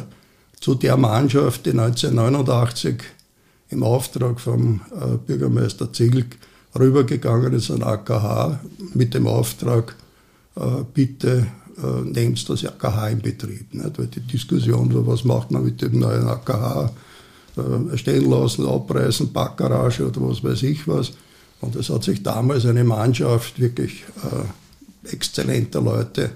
zu 0.60 0.76
der 0.76 0.98
Mannschaft, 0.98 1.66
die 1.66 1.72
1989 1.72 2.96
im 3.70 3.84
Auftrag 3.84 4.40
vom 4.40 4.82
äh, 4.92 5.18
Bürgermeister 5.18 5.92
Zilk 5.92 6.38
rübergegangen 6.78 7.54
ist 7.54 7.72
an 7.72 7.84
AKH 7.84 8.60
mit 8.94 9.14
dem 9.14 9.28
Auftrag, 9.28 9.96
äh, 10.56 10.84
bitte 10.94 11.48
äh, 11.78 12.02
nehmt 12.02 12.48
das 12.50 12.66
AKH 12.66 13.10
in 13.10 13.22
Betrieb. 13.22 13.74
Nicht? 13.74 13.98
Weil 13.98 14.08
die 14.08 14.22
Diskussion 14.22 14.94
war, 14.94 15.08
was 15.08 15.24
macht 15.24 15.52
man 15.52 15.64
mit 15.64 15.82
dem 15.82 16.00
neuen 16.00 16.28
AKH? 16.28 16.92
äh, 17.58 17.98
stehen 17.98 18.30
lassen, 18.30 18.68
abreißen, 18.68 19.32
Backgarage 19.32 20.08
oder 20.08 20.22
was 20.22 20.44
weiß 20.44 20.64
ich 20.64 20.88
was. 20.88 21.12
Und 21.62 21.76
es 21.76 21.90
hat 21.90 22.04
sich 22.04 22.22
damals 22.22 22.66
eine 22.66 22.84
Mannschaft 22.84 23.60
wirklich 23.60 24.04
äh, 24.24 25.14
exzellenter 25.14 25.82
Leute 25.82 26.32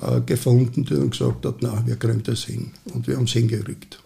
äh, 0.00 0.20
gefunden, 0.20 0.84
die 0.84 0.94
dann 0.94 1.10
gesagt 1.10 1.44
hat, 1.44 1.56
na, 1.60 1.82
wir 1.84 1.96
kriegen 1.96 2.22
das 2.22 2.44
hin. 2.44 2.72
Und 2.92 3.06
wir 3.06 3.16
haben 3.16 3.24
es 3.24 3.32
hingekriegt. 3.32 3.98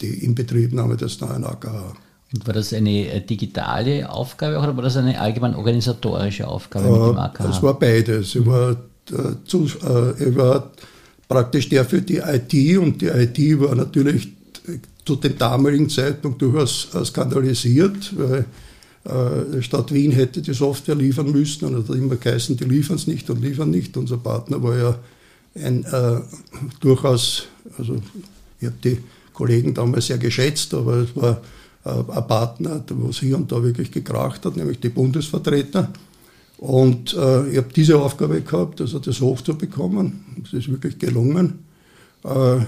Die 0.00 0.24
Inbetriebnahme 0.24 0.96
des 0.96 1.20
neuen 1.20 1.44
AKH. 1.44 1.94
Und 2.34 2.46
war 2.46 2.54
das 2.54 2.72
eine 2.72 3.12
äh, 3.12 3.20
digitale 3.20 4.10
Aufgabe 4.10 4.58
oder 4.58 4.74
war 4.74 4.82
das 4.82 4.96
eine 4.96 5.20
allgemein 5.20 5.54
organisatorische 5.54 6.48
Aufgabe 6.48 6.90
mit 6.90 7.10
dem 7.10 7.18
AKH? 7.18 7.50
Es 7.50 7.62
war 7.62 7.78
beides. 7.78 8.34
Ich 8.34 8.44
war, 8.44 8.72
äh, 8.72 8.76
zu, 9.44 9.64
äh, 9.64 10.28
ich 10.28 10.36
war 10.36 10.70
praktisch 11.28 11.68
der 11.68 11.84
für 11.84 12.02
die 12.02 12.18
IT 12.18 12.78
und 12.78 13.00
die 13.00 13.06
IT 13.06 13.60
war 13.60 13.74
natürlich 13.74 14.32
zu 15.04 15.16
dem 15.16 15.38
damaligen 15.38 15.88
Zeitpunkt 15.88 16.42
durchaus 16.42 16.88
äh, 16.94 17.04
skandalisiert, 17.04 18.12
weil 18.16 18.44
äh, 19.04 19.62
Stadt 19.62 19.92
Wien 19.92 20.10
hätte 20.10 20.42
die 20.42 20.52
Software 20.52 20.96
liefern 20.96 21.30
müssen 21.30 21.64
und 21.66 21.88
hat 21.88 21.96
immer 21.96 22.16
geheißen, 22.16 22.56
die 22.56 22.64
liefern 22.64 22.96
es 22.96 23.06
nicht 23.06 23.30
und 23.30 23.40
liefern 23.40 23.70
nicht. 23.70 23.96
Unser 23.96 24.18
Partner 24.18 24.62
war 24.62 24.76
ja 24.76 24.98
ein 25.54 25.84
äh, 25.84 26.20
durchaus, 26.80 27.44
also 27.78 28.00
ich 28.60 28.66
habe 28.66 28.76
die 28.82 28.98
Kollegen 29.32 29.74
damals 29.74 30.06
sehr 30.06 30.18
geschätzt, 30.18 30.74
aber 30.74 30.96
es 30.96 31.14
war 31.14 31.40
äh, 31.84 31.90
ein 31.90 32.26
Partner, 32.26 32.82
wo 32.88 33.10
es 33.10 33.20
hier 33.20 33.36
und 33.36 33.50
da 33.52 33.62
wirklich 33.62 33.90
gekracht 33.90 34.44
hat, 34.44 34.56
nämlich 34.56 34.80
die 34.80 34.88
Bundesvertreter. 34.88 35.92
Und 36.58 37.14
äh, 37.14 37.50
ich 37.50 37.56
habe 37.58 37.68
diese 37.74 37.98
Aufgabe 37.98 38.40
gehabt, 38.40 38.80
also 38.80 38.98
das 38.98 39.20
hochzubekommen. 39.20 40.24
Das 40.42 40.52
ist 40.52 40.70
wirklich 40.70 40.98
gelungen. 40.98 41.60
Äh, 42.24 42.60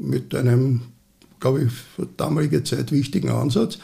mit 0.00 0.34
einem, 0.34 0.82
glaube 1.40 1.64
ich, 1.64 1.72
für 1.72 2.06
damalige 2.16 2.62
Zeit 2.64 2.92
wichtigen 2.92 3.30
Ansatz. 3.30 3.78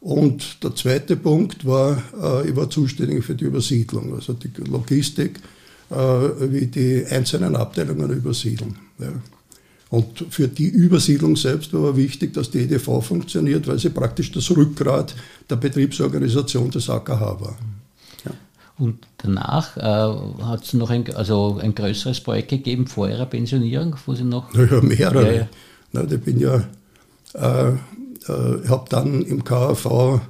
Und 0.00 0.62
der 0.64 0.74
zweite 0.74 1.16
Punkt 1.16 1.66
war, 1.66 2.02
äh, 2.20 2.48
ich 2.48 2.56
war 2.56 2.70
zuständig 2.70 3.24
für 3.24 3.34
die 3.34 3.44
Übersiedlung, 3.44 4.14
also 4.14 4.32
die 4.32 4.50
Logistik, 4.68 5.38
äh, 5.90 5.94
wie 5.94 6.66
die 6.66 7.04
einzelnen 7.04 7.54
Abteilungen 7.54 8.10
übersiedeln. 8.10 8.76
Ja. 8.98 9.12
Und 9.90 10.24
für 10.30 10.46
die 10.48 10.68
Übersiedlung 10.68 11.36
selbst 11.36 11.72
war 11.74 11.96
wichtig, 11.96 12.32
dass 12.32 12.50
die 12.50 12.60
EDV 12.60 13.02
funktioniert, 13.02 13.66
weil 13.66 13.78
sie 13.78 13.90
praktisch 13.90 14.30
das 14.30 14.48
Rückgrat 14.50 15.14
der 15.50 15.56
Betriebsorganisation 15.56 16.70
des 16.70 16.88
AKH 16.88 17.40
war. 17.40 17.58
Und 18.80 19.06
danach 19.18 19.76
äh, 19.76 20.42
hat 20.42 20.64
es 20.64 20.72
noch 20.72 20.90
ein, 20.90 21.04
also 21.14 21.58
ein 21.62 21.74
größeres 21.74 22.20
Projekt 22.20 22.48
gegeben 22.48 22.86
vor 22.86 23.08
Ihrer 23.08 23.26
Pensionierung, 23.26 23.94
wo 24.06 24.14
Sie 24.14 24.24
noch. 24.24 24.52
Ja, 24.54 24.80
mehrere. 24.80 25.26
Ja, 25.26 25.32
ja. 25.40 25.48
Na, 25.92 26.04
ich 26.10 26.20
bin 26.20 26.40
ja 26.40 26.64
äh, 27.34 27.68
äh, 27.68 28.68
habe 28.68 28.84
dann 28.88 29.22
im 29.22 29.44
KAV, 29.44 30.20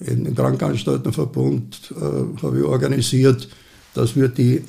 im 0.00 0.34
Krankenanstaltenverbund, 0.34 1.92
äh, 1.92 2.42
habe 2.42 2.58
ich 2.58 2.64
organisiert, 2.64 3.48
dass 3.94 4.16
wir 4.16 4.28
die 4.28 4.62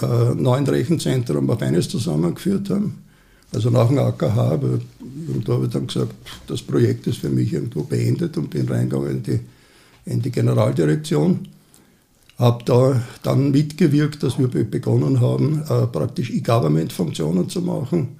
äh, 0.00 0.34
neuen 0.34 0.66
Rechenzentren 0.66 1.50
auf 1.50 1.60
eines 1.62 1.88
zusammengeführt 1.88 2.70
haben. 2.70 3.04
Also 3.52 3.70
nach 3.70 3.88
dem 3.88 3.98
AKH, 3.98 4.60
und 5.34 5.48
da 5.48 5.54
habe 5.54 5.66
ich 5.66 5.72
dann 5.72 5.88
gesagt, 5.88 6.14
das 6.46 6.62
Projekt 6.62 7.08
ist 7.08 7.18
für 7.18 7.30
mich 7.30 7.52
irgendwo 7.52 7.82
beendet 7.82 8.36
und 8.36 8.48
bin 8.48 8.68
reingegangen 8.68 9.10
in 9.10 9.22
die, 9.22 9.40
in 10.06 10.22
die 10.22 10.30
Generaldirektion. 10.30 11.48
Habe 12.40 12.64
da 12.64 13.00
dann 13.22 13.52
mitgewirkt, 13.52 14.22
dass 14.22 14.38
wir 14.38 14.48
begonnen 14.48 15.20
haben, 15.20 15.62
äh, 15.68 15.86
praktisch 15.86 16.30
E-Government-Funktionen 16.30 17.48
zu 17.48 17.60
machen 17.60 18.16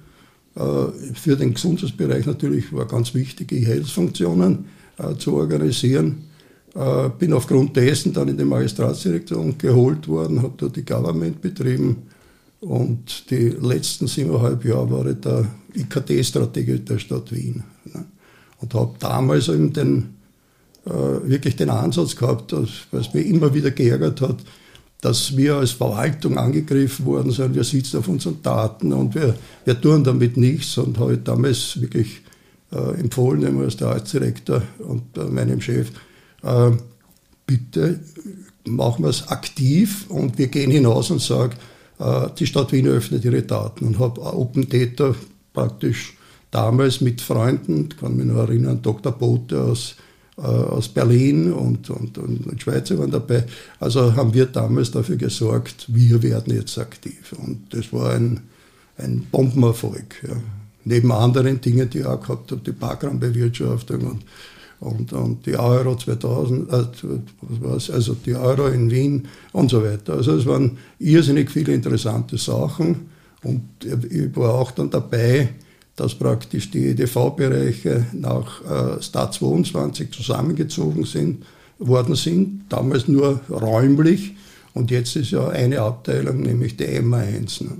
äh, 0.55 1.13
für 1.13 1.35
den 1.35 1.53
Gesundheitsbereich 1.53 2.25
natürlich 2.25 2.73
war 2.73 2.85
ganz 2.85 3.13
wichtig, 3.13 3.51
E-Health-Funktionen 3.51 4.65
äh, 4.97 5.15
zu 5.15 5.35
organisieren. 5.35 6.23
Äh, 6.75 7.09
bin 7.17 7.33
aufgrund 7.33 7.75
dessen 7.75 8.13
dann 8.13 8.27
in 8.27 8.37
die 8.37 8.45
Magistratsdirektion 8.45 9.57
geholt 9.57 10.07
worden, 10.07 10.41
habe 10.41 10.53
dort 10.57 10.75
die 10.75 10.85
Government 10.85 11.41
betrieben 11.41 12.03
und 12.59 13.29
die 13.29 13.49
letzten 13.49 14.07
siebeneinhalb 14.07 14.63
Jahre 14.65 14.91
war 14.91 15.05
ich 15.07 15.19
der 15.19 15.45
IKT-Strategie 15.73 16.79
der 16.79 16.99
Stadt 16.99 17.31
Wien. 17.31 17.63
Ne? 17.85 18.05
Und 18.59 18.73
habe 18.73 18.93
damals 18.99 19.49
eben 19.49 19.73
den, 19.73 20.15
wirklich 20.83 21.55
den 21.55 21.69
Ansatz 21.69 22.15
gehabt, 22.15 22.53
was 22.91 23.13
mir 23.13 23.21
immer 23.21 23.53
wieder 23.53 23.69
geärgert 23.69 24.21
hat, 24.21 24.37
dass 25.01 25.35
wir 25.35 25.55
als 25.55 25.71
Verwaltung 25.71 26.37
angegriffen 26.37 27.05
worden 27.05 27.31
sind, 27.31 27.55
wir 27.55 27.63
sitzen 27.63 27.97
auf 27.97 28.07
unseren 28.07 28.41
Daten 28.43 28.93
und 28.93 29.15
wir, 29.15 29.35
wir 29.65 29.81
tun 29.81 30.03
damit 30.03 30.37
nichts 30.37 30.77
und 30.77 30.99
habe 30.99 31.17
damals 31.17 31.81
wirklich 31.81 32.21
äh, 32.71 32.99
empfohlen, 32.99 33.59
als 33.61 33.77
der 33.77 33.89
Artsdirektor 33.89 34.61
und 34.79 35.17
äh, 35.17 35.23
meinem 35.23 35.59
Chef, 35.59 35.89
äh, 36.43 36.71
bitte 37.47 37.99
machen 38.65 39.03
wir 39.03 39.09
es 39.09 39.27
aktiv 39.27 40.05
und 40.09 40.37
wir 40.37 40.47
gehen 40.47 40.69
hinaus 40.69 41.09
und 41.09 41.21
sagen, 41.21 41.55
äh, 41.97 42.27
die 42.37 42.45
Stadt 42.45 42.71
Wien 42.71 42.87
öffnet 42.87 43.25
ihre 43.25 43.41
Daten 43.41 43.85
und 43.85 43.97
habe 43.97 44.21
Open 44.21 44.69
Data 44.69 45.15
praktisch 45.51 46.15
damals 46.51 47.01
mit 47.01 47.21
Freunden, 47.21 47.89
kann 47.89 48.17
mich 48.17 48.27
noch 48.27 48.37
erinnern, 48.37 48.83
Dr. 48.83 49.11
Bote 49.11 49.63
aus 49.63 49.95
äh, 49.97 50.10
aus 50.43 50.89
Berlin 50.89 51.51
und, 51.53 51.89
und, 51.89 52.17
und 52.17 52.61
Schweizer 52.61 52.97
waren 52.97 53.11
dabei. 53.11 53.45
Also 53.79 54.15
haben 54.15 54.33
wir 54.33 54.45
damals 54.47 54.91
dafür 54.91 55.17
gesorgt, 55.17 55.85
wir 55.87 56.21
werden 56.23 56.53
jetzt 56.53 56.77
aktiv. 56.77 57.33
Und 57.37 57.73
das 57.73 57.93
war 57.93 58.13
ein, 58.13 58.41
ein 58.97 59.27
Bombenerfolg. 59.31 60.23
Ja. 60.27 60.35
Neben 60.83 61.11
anderen 61.11 61.61
Dingen, 61.61 61.89
die 61.89 61.99
ich 61.99 62.05
auch 62.05 62.21
gehabt 62.21 62.51
habe, 62.51 62.61
die 62.65 62.71
Parkraumbewirtschaftung 62.71 64.01
und, 64.01 64.23
und, 64.79 65.13
und 65.13 65.45
die 65.45 65.55
Euro 65.55 65.95
2000, 65.95 66.71
äh, 66.71 66.75
also 67.93 68.15
die 68.25 68.35
Euro 68.35 68.67
in 68.67 68.89
Wien 68.89 69.27
und 69.51 69.69
so 69.69 69.83
weiter. 69.83 70.13
Also 70.13 70.35
es 70.35 70.45
waren 70.45 70.77
irrsinnig 70.97 71.51
viele 71.51 71.73
interessante 71.73 72.37
Sachen 72.37 73.11
und 73.43 73.61
ich 74.09 74.35
war 74.35 74.55
auch 74.55 74.71
dann 74.71 74.89
dabei, 74.89 75.49
dass 76.01 76.15
praktisch 76.15 76.71
die 76.71 76.87
EDV-Bereiche 76.87 78.07
nach 78.13 78.61
äh, 78.65 79.03
Stat 79.03 79.35
22 79.35 80.11
zusammengezogen 80.11 81.05
sind, 81.05 81.45
worden 81.77 82.15
sind, 82.15 82.63
damals 82.69 83.07
nur 83.07 83.39
räumlich 83.51 84.33
und 84.73 84.89
jetzt 84.89 85.15
ist 85.15 85.29
ja 85.29 85.47
eine 85.49 85.81
Abteilung, 85.81 86.41
nämlich 86.41 86.75
die 86.75 86.85
MA1. 86.85 87.65
Ne? 87.65 87.77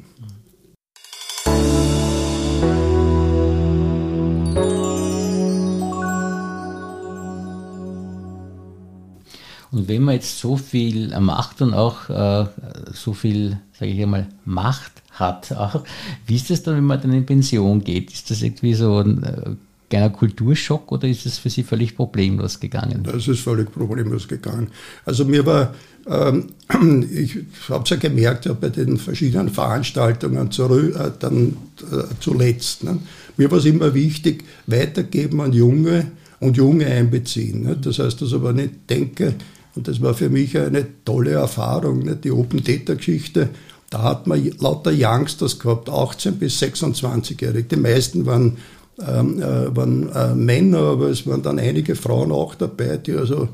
Und 9.72 9.88
wenn 9.88 10.04
man 10.04 10.14
jetzt 10.14 10.38
so 10.38 10.58
viel 10.58 11.20
macht 11.20 11.60
und 11.64 11.74
auch 11.74 12.08
äh, 12.10 12.46
so 12.94 13.14
viel, 13.14 13.60
sage 13.80 13.92
ich 13.92 14.04
einmal, 14.04 14.28
Macht 14.46 15.01
hat, 15.12 15.52
auch, 15.52 15.84
wie 16.26 16.36
ist 16.36 16.50
das 16.50 16.64
dann, 16.64 16.76
wenn 16.76 16.86
man 16.86 17.02
dann 17.02 17.14
in 17.14 17.26
Pension 17.26 17.84
geht? 17.84 18.12
Ist 18.12 18.32
das 18.32 18.42
irgendwie 18.42 18.74
so 18.74 19.00
ein 19.00 19.24
äh, 19.24 19.52
kleiner 19.92 20.10
Kulturschock 20.10 20.92
oder 20.92 21.08
ist 21.08 21.26
es 21.26 21.38
für 21.38 21.50
Sie 21.50 21.64
völlig 21.64 21.96
problemlos 21.96 22.60
gegangen? 22.60 23.04
Das 23.04 23.28
ist 23.28 23.42
völlig 23.42 23.72
problemlos 23.72 24.28
gegangen. 24.28 24.70
Also 25.06 25.26
mir 25.26 25.46
war, 25.46 25.76
ähm, 26.08 26.48
ich 27.12 27.38
habe 27.70 27.84
es 27.84 27.90
ja 27.90 27.98
gemerkt 27.98 28.46
ja, 28.46 28.54
bei 28.54 28.70
den 28.70 28.98
verschiedenen 28.98 29.50
Veranstaltungen 29.50 30.50
zurück, 30.50 30.96
äh, 30.96 31.12
dann 31.20 31.58
äh, 31.92 32.04
zuletzt. 32.20 32.84
Ne? 32.84 33.00
Mir 33.38 33.52
war 33.52 33.60
es 33.60 33.66
immer 33.66 33.94
wichtig, 33.94 34.46
weitergeben 34.66 35.42
an 35.42 35.52
Junge 35.52 36.08
und 36.40 36.58
Junge 36.58 36.88
einbeziehen. 36.88 37.64
Ne? 37.64 37.78
Das 37.80 38.00
heißt, 38.00 38.22
dass 38.22 38.30
ich 38.30 38.36
aber 38.36 38.54
nicht 38.54 38.90
denke, 38.90 39.36
und 39.76 39.88
das 39.88 40.02
war 40.02 40.14
für 40.14 40.30
mich 40.30 40.58
eine 40.58 40.86
tolle 41.06 41.32
Erfahrung? 41.32 42.00
Ne? 42.04 42.16
die 42.16 42.32
Open 42.32 42.64
Data 42.64 42.94
Geschichte. 42.94 43.50
Da 43.92 44.04
hat 44.04 44.26
man 44.26 44.42
lauter 44.60 44.92
Youngsters 44.94 45.60
gehabt, 45.60 45.90
18 45.90 46.38
bis 46.40 46.62
26-Jährige. 46.62 47.64
Die 47.64 47.76
meisten 47.76 48.26
waren, 48.26 48.58
ähm, 49.06 49.42
äh, 49.42 49.76
waren 49.76 50.10
äh, 50.14 50.34
Männer, 50.34 50.80
aber 50.80 51.10
es 51.10 51.28
waren 51.28 51.44
dann 51.44 51.60
einige 51.60 51.96
Frauen 51.96 52.32
auch 52.32 52.56
dabei, 52.56 52.96
die 52.96 53.12
also 53.12 53.50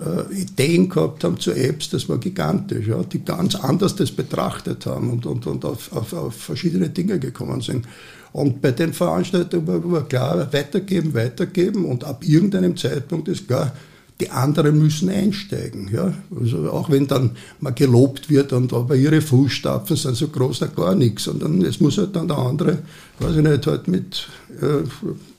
äh, 0.00 0.34
Ideen 0.34 0.88
gehabt 0.88 1.22
haben 1.22 1.38
zu 1.38 1.52
Apps, 1.52 1.90
das 1.90 2.08
war 2.08 2.16
gigantisch, 2.16 2.86
ja, 2.86 3.02
die 3.02 3.22
ganz 3.22 3.56
anders 3.56 3.94
das 3.94 4.10
betrachtet 4.10 4.86
haben 4.86 5.10
und, 5.10 5.26
und, 5.26 5.46
und 5.46 5.64
auf, 5.66 5.92
auf, 5.92 6.14
auf 6.14 6.34
verschiedene 6.34 6.88
Dinge 6.88 7.18
gekommen 7.18 7.60
sind. 7.60 7.86
Und 8.32 8.62
bei 8.62 8.72
den 8.72 8.94
Veranstaltungen 8.94 9.66
war, 9.66 9.92
war 9.92 10.08
klar, 10.08 10.50
weitergeben, 10.50 11.12
weitergeben 11.12 11.84
und 11.84 12.04
ab 12.04 12.24
irgendeinem 12.24 12.76
Zeitpunkt 12.76 13.28
ist 13.28 13.46
klar, 13.46 13.72
die 14.20 14.30
anderen 14.30 14.78
müssen 14.78 15.08
einsteigen. 15.08 15.90
Ja? 15.92 16.14
Also 16.38 16.70
auch 16.70 16.88
wenn 16.90 17.06
dann 17.06 17.32
mal 17.60 17.72
gelobt 17.72 18.30
wird 18.30 18.52
und 18.52 18.72
aber 18.72 18.94
ihre 18.94 19.20
Fußstapfen 19.20 19.96
sind 19.96 20.16
so 20.16 20.28
groß, 20.28 20.60
da 20.60 20.66
gar 20.66 20.94
nichts. 20.94 21.24
sondern 21.24 21.62
es 21.62 21.80
muss 21.80 21.98
halt 21.98 22.14
dann 22.14 22.28
der 22.28 22.38
andere, 22.38 22.78
weiß 23.18 23.36
ich 23.36 23.42
nicht, 23.42 23.66
halt 23.66 23.88
mit, 23.88 24.28
äh, 24.60 24.86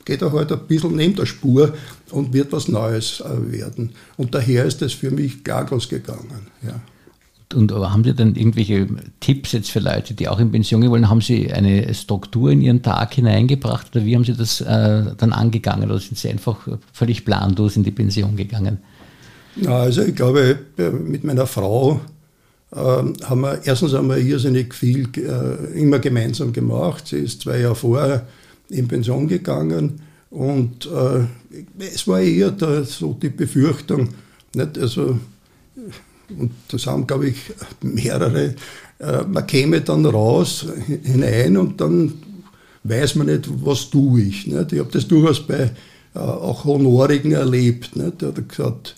geht 0.04 0.22
er 0.22 0.34
halt 0.34 0.52
ein 0.52 0.60
bisschen 0.68 0.96
neben 0.96 1.16
der 1.16 1.26
Spur 1.26 1.74
und 2.12 2.34
wird 2.34 2.52
was 2.52 2.68
Neues 2.68 3.22
äh, 3.22 3.52
werden. 3.52 3.92
Und 4.18 4.36
daher 4.36 4.66
ist 4.66 4.82
das 4.82 4.94
für 4.94 5.12
mich 5.12 5.44
klar 5.44 5.68
losgegangen. 5.70 6.48
Ja. 6.62 6.82
Und 7.56 7.72
haben 7.72 8.04
Sie 8.04 8.14
dann 8.14 8.36
irgendwelche 8.36 8.88
Tipps 9.20 9.54
jetzt 9.54 9.72
für 9.72 9.80
Leute, 9.80 10.14
die 10.14 10.28
auch 10.28 10.40
in 10.40 10.52
Pension 10.52 10.82
gehen 10.82 10.92
wollen? 10.92 11.10
Haben 11.10 11.22
Sie 11.22 11.52
eine 11.52 11.94
Struktur 11.94 12.52
in 12.52 12.62
Ihren 12.62 12.82
Tag 12.82 13.14
hineingebracht 13.14 13.96
oder 13.96 14.06
wie 14.06 14.16
haben 14.16 14.26
Sie 14.26 14.34
das 14.34 14.62
äh, 14.62 15.04
dann 15.18 15.34
angegangen 15.34 15.90
oder 15.90 16.00
sind 16.00 16.18
Sie 16.18 16.30
einfach 16.30 16.68
völlig 16.92 17.26
planlos 17.26 17.78
in 17.78 17.84
die 17.84 17.92
Pension 17.92 18.36
gegangen? 18.36 18.80
Also 19.66 20.02
ich 20.04 20.16
glaube, 20.16 20.60
mit 21.06 21.24
meiner 21.24 21.48
Frau 21.48 22.02
äh, 22.72 22.78
haben 22.78 23.42
wir 23.42 23.62
erstens 23.64 23.94
einmal 23.94 24.20
irrsinnig 24.20 24.74
viel 24.74 25.08
äh, 25.16 25.80
immer 25.80 26.00
gemeinsam 26.00 26.52
gemacht. 26.52 27.08
Sie 27.08 27.18
ist 27.18 27.42
zwei 27.42 27.60
Jahre 27.60 27.76
vorher 27.76 28.28
in 28.70 28.88
Pension 28.88 29.28
gegangen 29.28 30.02
und 30.30 30.88
äh, 30.88 31.26
es 31.80 32.08
war 32.08 32.20
eher 32.20 32.52
da, 32.52 32.84
so 32.84 33.14
die 33.14 33.30
Befürchtung, 33.30 34.10
nicht? 34.54 34.78
also 34.78 35.20
und 36.30 36.52
das 36.70 36.88
haben, 36.88 37.06
glaube 37.08 37.30
ich, 37.30 37.38
mehrere, 37.82 38.56
äh, 39.00 39.24
man 39.28 39.46
käme 39.48 39.82
dann 39.82 40.06
raus 40.06 40.66
hinein 41.04 41.58
und 41.58 41.80
dann 41.80 42.14
weiß 42.84 43.16
man 43.16 43.28
nicht, 43.28 43.50
was 43.66 43.90
tue 43.90 44.22
ich. 44.22 44.48
Nicht? 44.48 44.74
Ich 44.74 44.80
habe 44.80 44.92
das 44.92 45.08
durchaus 45.08 45.46
bei 45.46 45.72
äh, 46.14 46.20
auch 46.20 46.66
Honorigen 46.66 47.32
erlebt. 47.32 47.96
Nicht? 47.96 48.22
Der 48.22 48.30
hat 48.30 48.50
gesagt, 48.50 48.96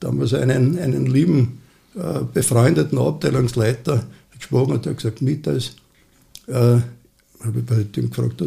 damals 0.00 0.34
einen, 0.34 0.78
einen 0.78 1.06
lieben, 1.06 1.60
äh, 1.94 2.20
befreundeten 2.32 2.98
Abteilungsleiter 2.98 4.04
gesprochen 4.36 4.72
und 4.72 4.84
der 4.84 4.92
hat 4.92 4.98
gesagt, 4.98 5.22
mittags, 5.22 5.72
äh, 6.46 6.54
habe 7.44 7.58
ich 7.58 7.66
bei 7.66 7.82
dem 7.82 8.10
gefragt, 8.10 8.44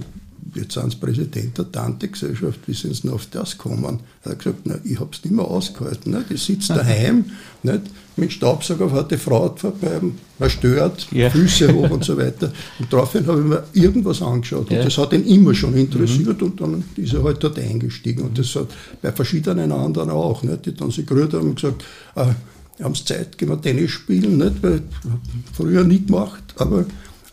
jetzt 0.54 0.74
sind 0.74 0.92
Sie 0.92 0.98
Präsident 0.98 1.58
der 1.58 1.72
Tante-Gesellschaft, 1.72 2.60
wie 2.68 2.74
sind 2.74 2.96
Sie 2.96 3.08
noch 3.08 3.16
auf 3.16 3.28
das 3.32 3.58
gekommen? 3.58 4.00
Er 4.24 4.32
hat 4.32 4.40
gesagt, 4.40 4.60
na, 4.66 4.76
ich 4.84 5.00
habe 5.00 5.10
es 5.12 5.24
nicht 5.24 5.34
mehr 5.34 5.46
ausgehalten. 5.46 6.12
Ne? 6.12 6.24
Die 6.30 6.38
sitzt 6.38 6.70
daheim, 6.72 7.26
nicht? 7.64 7.82
mit 8.18 8.32
Staubsauger 8.32 8.90
fährt 8.90 9.12
die 9.12 9.18
Frau 9.18 9.54
vorbei, 9.58 10.00
man 10.40 10.50
stört, 10.50 11.08
ja. 11.12 11.30
Füße 11.30 11.74
hoch 11.74 11.90
und 11.90 12.06
so 12.06 12.18
weiter. 12.18 12.52
Und 12.80 12.92
daraufhin 12.92 13.28
habe 13.28 13.40
ich 13.40 13.46
mir 13.46 13.64
irgendwas 13.74 14.22
angeschaut. 14.22 14.72
Ja. 14.72 14.78
Und 14.78 14.86
das 14.86 14.98
hat 14.98 15.12
ihn 15.12 15.26
immer 15.26 15.54
schon 15.54 15.76
interessiert 15.76 16.40
mhm. 16.40 16.48
und 16.48 16.62
dann 16.62 16.84
ist 16.96 17.14
er 17.14 17.24
halt 17.24 17.44
dort 17.44 17.60
eingestiegen. 17.60 18.24
Und 18.24 18.38
das 18.38 18.56
hat 18.56 18.68
bei 19.02 19.12
verschiedenen 19.12 19.72
anderen 19.72 20.10
auch, 20.10 20.44
nicht? 20.44 20.66
die 20.66 20.74
dann 20.74 20.92
sich 20.92 21.06
gerührt 21.06 21.34
haben 21.34 21.50
und 21.50 21.56
gesagt, 21.56 21.84
äh, 22.16 22.28
haben 22.84 22.96
Sie 22.96 23.06
Zeit, 23.06 23.38
gehen 23.38 23.50
wir 23.50 23.62
Tennis 23.62 23.92
spielen, 23.92 24.38
nicht? 24.38 24.62
weil 24.62 24.82
früher 25.54 25.84
nie 25.84 26.06
gemacht, 26.06 26.44
aber 26.58 26.86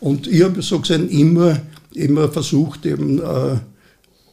und 0.03 0.27
ich 0.27 0.43
habe 0.43 0.61
so 0.61 0.79
gesehen 0.79 1.07
immer, 1.07 1.61
immer 1.95 2.29
versucht, 2.29 2.85
eben 2.85 3.19
äh, 3.19 3.57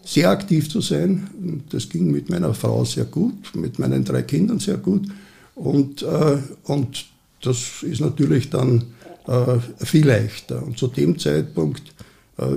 sehr 0.05 0.31
aktiv 0.31 0.71
zu 0.71 0.81
sein. 0.81 1.63
Das 1.71 1.89
ging 1.89 2.11
mit 2.11 2.31
meiner 2.31 2.55
Frau 2.55 2.85
sehr 2.85 3.05
gut, 3.05 3.55
mit 3.55 3.79
meinen 3.79 4.05
drei 4.05 4.23
Kindern 4.23 4.59
sehr 4.59 4.79
gut. 4.79 5.07
Und, 5.55 6.03
äh, 6.03 6.39
und 6.65 7.07
das 7.43 7.83
ist 7.83 8.01
natürlich 8.01 8.51
dann 8.51 8.85
äh, 9.27 9.59
viel 9.85 10.07
leichter. 10.07 10.63
Und 10.63 10.79
zu 10.79 10.89
dem 10.89 11.19
Zeitpunkt, 11.19 11.95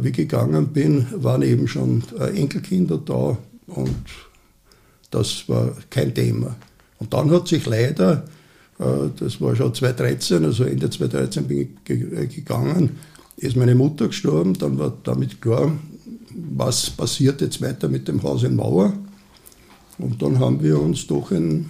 wie 0.02 0.08
ich 0.08 0.16
gegangen 0.16 0.68
bin, 0.68 1.08
waren 1.12 1.42
eben 1.42 1.68
schon 1.68 2.04
Enkelkinder 2.18 2.98
da 2.98 3.38
und 3.68 4.06
das 5.12 5.44
war 5.50 5.76
kein 5.90 6.16
Thema. 6.16 6.56
Und 7.00 7.14
dann 7.14 7.30
hat 7.32 7.50
sich 7.50 7.66
leider, 7.66 8.24
das 8.78 9.42
war 9.42 9.58
schon 9.58 9.74
2013, 9.74 10.46
also 10.46 10.64
Ende 10.64 10.90
2013 10.90 11.48
bin 11.50 11.76
ich 11.86 12.34
gegangen, 12.34 12.92
ist 13.38 13.56
meine 13.56 13.76
Mutter 13.76 14.08
gestorben, 14.08 14.54
dann 14.54 14.78
war 14.78 14.94
damit 15.04 15.42
klar, 15.42 15.72
was 16.36 16.90
passiert 16.90 17.42
jetzt 17.42 17.62
weiter 17.62 17.88
mit 17.88 18.08
dem 18.08 18.22
Haus 18.24 18.44
in 18.44 18.56
Mauer. 18.56 18.94
Und 19.98 20.22
dann 20.22 20.40
haben 20.40 20.64
wir 20.64 20.80
uns 20.80 21.06
doch 21.08 21.32
in 21.32 21.66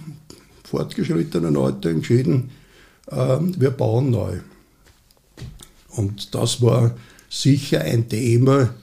fortgeschrittenen 0.64 1.56
Alter 1.56 1.90
entschieden, 1.90 2.50
äh, 3.08 3.38
wir 3.58 3.70
bauen 3.70 4.10
neu. 4.10 4.38
Und 5.90 6.34
das 6.34 6.60
war 6.62 6.94
sicher 7.28 7.82
ein 7.82 8.08
Thema, 8.08 8.74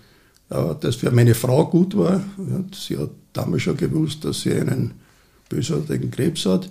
äh, 0.50 0.76
das 0.80 0.96
für 0.96 1.12
meine 1.12 1.34
Frau 1.36 1.66
gut 1.66 1.98
war. 1.98 2.24
Sie 2.74 2.98
hat 2.98 3.10
damals 3.34 3.64
schon 3.64 3.78
gewusst, 3.78 4.24
dass 4.26 4.42
sie 4.42 4.54
einen 4.54 4.94
bösartigen 5.50 6.12
Krebs 6.12 6.46
hat. 6.46 6.70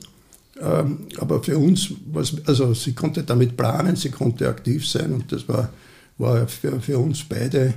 Ähm, 0.60 1.06
aber 1.18 1.42
für 1.42 1.56
uns, 1.56 1.92
also 2.44 2.74
sie 2.74 2.92
konnte 2.92 3.22
damit 3.22 3.56
planen, 3.56 3.96
sie 3.96 4.10
konnte 4.10 4.48
aktiv 4.48 4.86
sein 4.86 5.12
und 5.14 5.32
das 5.32 5.48
war, 5.48 5.70
war 6.20 6.46
für, 6.46 6.80
für 6.80 6.98
uns 6.98 7.24
beide 7.24 7.74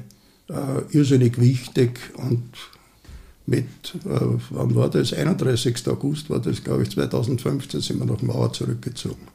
äh, 0.49 0.95
irrsinnig 0.95 1.39
wichtig 1.39 1.99
und 2.17 2.43
mit, 3.45 3.65
äh, 4.05 4.19
wann 4.51 4.75
war 4.75 4.89
das? 4.89 5.13
31. 5.13 5.87
August 5.87 6.29
war 6.29 6.39
das, 6.39 6.63
glaube 6.63 6.83
ich, 6.83 6.91
2015 6.91 7.81
sind 7.81 7.99
wir 7.99 8.05
nach 8.05 8.21
Mauer 8.21 8.53
zurückgezogen. 8.53 9.27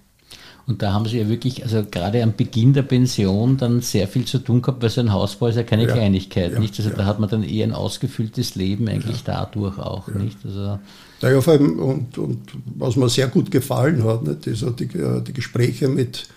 Und 0.67 0.83
da 0.83 0.93
haben 0.93 1.07
Sie 1.07 1.19
ja 1.19 1.29
wirklich, 1.31 1.63
also 1.63 1.83
gerade 1.91 2.23
am 2.23 2.35
Beginn 2.37 2.75
der 2.75 2.83
Pension 2.83 3.57
dann 3.57 3.81
sehr 3.81 4.07
viel 4.07 4.27
zu 4.27 4.39
tun 4.39 4.61
gehabt, 4.61 4.83
weil 4.83 4.91
so 4.91 5.01
ein 5.01 5.13
Hausbau 5.13 5.47
ist 5.47 5.57
ja 5.57 5.63
keine 5.63 5.87
ja, 5.87 5.93
Kleinigkeit, 5.93 6.53
ja, 6.53 6.59
nicht? 6.59 6.79
Also 6.79 6.91
ja. 6.91 6.97
da 6.97 7.07
hat 7.07 7.21
man 7.21 7.31
dann 7.31 7.43
eher 7.43 7.67
ein 7.67 7.73
ausgefülltes 7.73 8.55
Leben 8.55 8.87
eigentlich 8.87 9.25
dadurch 9.25 9.79
auch, 9.79 10.09
nicht? 10.09 10.37
Also 10.45 10.79
ja, 11.23 11.41
vor 11.41 11.55
allem, 11.55 11.79
und, 11.79 12.19
und 12.19 12.53
was 12.77 12.97
mir 12.97 13.09
sehr 13.09 13.29
gut 13.29 13.51
gefallen 13.51 14.05
hat, 14.05 14.25
nicht, 14.25 14.47
ist 14.47 14.65
die, 14.79 14.85
äh, 14.85 15.23
die 15.23 15.33
Gespräche 15.33 15.89
mit 15.89 16.29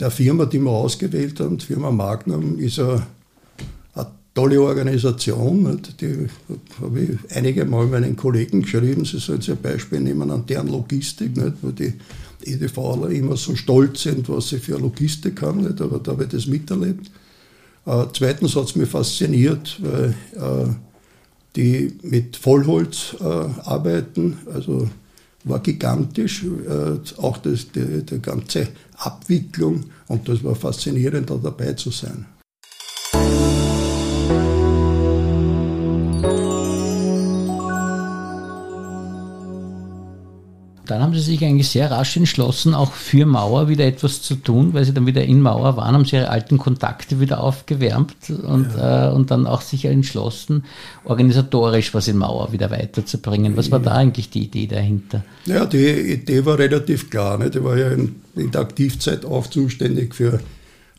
der 0.00 0.10
Firma, 0.10 0.46
die 0.46 0.60
wir 0.60 0.70
ausgewählt 0.70 1.40
haben, 1.40 1.58
Firma 1.58 1.90
Magnum, 1.90 2.58
ist 2.58 2.78
ja 2.78 3.06
tolle 4.38 4.62
Organisation. 4.62 5.80
Die 6.00 6.28
habe 6.80 7.00
ich 7.00 7.36
einige 7.36 7.64
Mal 7.64 7.86
meinen 7.86 8.14
Kollegen 8.14 8.62
geschrieben, 8.62 9.04
sie 9.04 9.18
sollen 9.18 9.40
sich 9.40 9.50
ein 9.50 9.60
Beispiel 9.60 9.98
nehmen 9.98 10.30
an 10.30 10.46
deren 10.46 10.68
Logistik, 10.68 11.36
nicht? 11.36 11.54
wo 11.60 11.70
die 11.70 11.94
EDVler 12.44 13.10
immer 13.10 13.36
so 13.36 13.56
stolz 13.56 14.02
sind, 14.02 14.28
was 14.28 14.50
sie 14.50 14.58
für 14.58 14.78
Logistik 14.78 15.42
haben, 15.42 15.62
nicht? 15.62 15.80
aber 15.80 15.98
da 15.98 16.12
habe 16.12 16.22
ich 16.22 16.30
das 16.30 16.46
miterlebt. 16.46 17.10
Äh, 17.84 18.04
zweitens 18.12 18.54
hat 18.54 18.66
es 18.66 18.76
mich 18.76 18.88
fasziniert, 18.88 19.80
weil 19.82 20.14
äh, 20.36 20.68
die 21.56 21.94
mit 22.02 22.36
Vollholz 22.36 23.16
äh, 23.18 23.24
arbeiten, 23.24 24.38
also 24.54 24.88
war 25.44 25.60
gigantisch, 25.60 26.44
äh, 26.44 27.20
auch 27.20 27.38
das, 27.38 27.70
die, 27.72 28.04
die 28.04 28.20
ganze 28.20 28.68
Abwicklung 28.96 29.84
und 30.08 30.28
das 30.28 30.42
war 30.42 30.54
faszinierend, 30.54 31.30
da 31.30 31.36
dabei 31.36 31.74
zu 31.74 31.90
sein. 31.90 32.26
Dann 40.88 41.02
haben 41.02 41.12
Sie 41.12 41.20
sich 41.20 41.44
eigentlich 41.44 41.68
sehr 41.68 41.90
rasch 41.90 42.16
entschlossen, 42.16 42.74
auch 42.74 42.92
für 42.92 43.26
Mauer 43.26 43.68
wieder 43.68 43.84
etwas 43.84 44.22
zu 44.22 44.36
tun, 44.36 44.72
weil 44.72 44.84
Sie 44.86 44.94
dann 44.94 45.06
wieder 45.06 45.22
in 45.22 45.42
Mauer 45.42 45.76
waren, 45.76 45.94
haben 45.94 46.06
Sie 46.06 46.16
Ihre 46.16 46.30
alten 46.30 46.56
Kontakte 46.56 47.20
wieder 47.20 47.40
aufgewärmt 47.40 48.16
und, 48.30 48.68
ja. 48.74 49.10
äh, 49.10 49.12
und 49.12 49.30
dann 49.30 49.46
auch 49.46 49.60
sich 49.60 49.84
entschlossen, 49.84 50.64
organisatorisch 51.04 51.92
was 51.92 52.08
in 52.08 52.16
Mauer 52.16 52.52
wieder 52.52 52.70
weiterzubringen. 52.70 53.54
Was 53.56 53.70
war 53.70 53.80
da 53.80 53.92
eigentlich 53.92 54.30
die 54.30 54.44
Idee 54.44 54.66
dahinter? 54.66 55.22
Ja, 55.44 55.66
die 55.66 56.12
Idee 56.14 56.44
war 56.46 56.58
relativ 56.58 57.10
klar. 57.10 57.36
Nicht? 57.36 57.54
Ich 57.54 57.62
war 57.62 57.76
ja 57.76 57.90
in, 57.90 58.16
in 58.34 58.50
der 58.50 58.62
Aktivzeit 58.62 59.26
auch 59.26 59.46
zuständig 59.46 60.14
für 60.14 60.40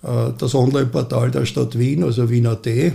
äh, 0.03 0.31
das 0.37 0.53
Online-Portal 0.53 1.31
der 1.31 1.45
Stadt 1.47 1.77
Wien, 1.79 2.03
also 2.03 2.29
Wien.at 2.29 2.67
äh, 2.67 2.93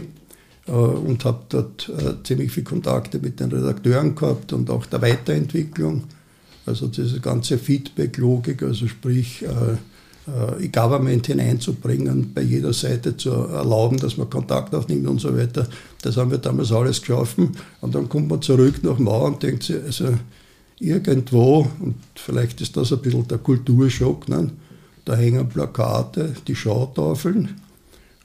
und 0.70 1.24
habe 1.24 1.40
dort 1.48 1.88
äh, 1.88 2.22
ziemlich 2.22 2.52
viele 2.52 2.64
Kontakte 2.64 3.18
mit 3.18 3.40
den 3.40 3.50
Redakteuren 3.50 4.14
gehabt 4.14 4.52
und 4.52 4.70
auch 4.70 4.86
der 4.86 5.02
Weiterentwicklung. 5.02 6.04
Also 6.66 6.86
diese 6.86 7.20
ganze 7.20 7.58
Feedback-Logik, 7.58 8.62
also 8.62 8.86
sprich 8.86 9.42
äh, 9.42 9.76
äh, 10.26 10.64
E-Government 10.64 11.26
hineinzubringen, 11.26 12.32
bei 12.32 12.42
jeder 12.42 12.72
Seite 12.72 13.16
zu 13.16 13.30
erlauben, 13.30 13.98
dass 13.98 14.16
man 14.16 14.30
Kontakt 14.30 14.74
aufnimmt 14.74 15.06
und 15.06 15.20
so 15.20 15.36
weiter. 15.36 15.68
Das 16.02 16.16
haben 16.16 16.30
wir 16.30 16.38
damals 16.38 16.72
alles 16.72 17.00
geschaffen. 17.00 17.52
Und 17.80 17.94
dann 17.94 18.08
kommt 18.08 18.28
man 18.28 18.40
zurück 18.40 18.82
nach 18.82 18.98
Mauer 18.98 19.26
und 19.26 19.42
denkt 19.42 19.64
sich, 19.64 19.76
also 19.84 20.14
irgendwo, 20.80 21.68
und 21.80 21.96
vielleicht 22.14 22.60
ist 22.60 22.76
das 22.76 22.92
ein 22.92 23.00
bisschen 23.00 23.28
der 23.28 23.38
Kulturschock, 23.38 24.28
ne? 24.28 24.50
da 25.04 25.14
hängen 25.14 25.48
Plakate, 25.48 26.34
die 26.46 26.56
Schautafeln. 26.56 27.60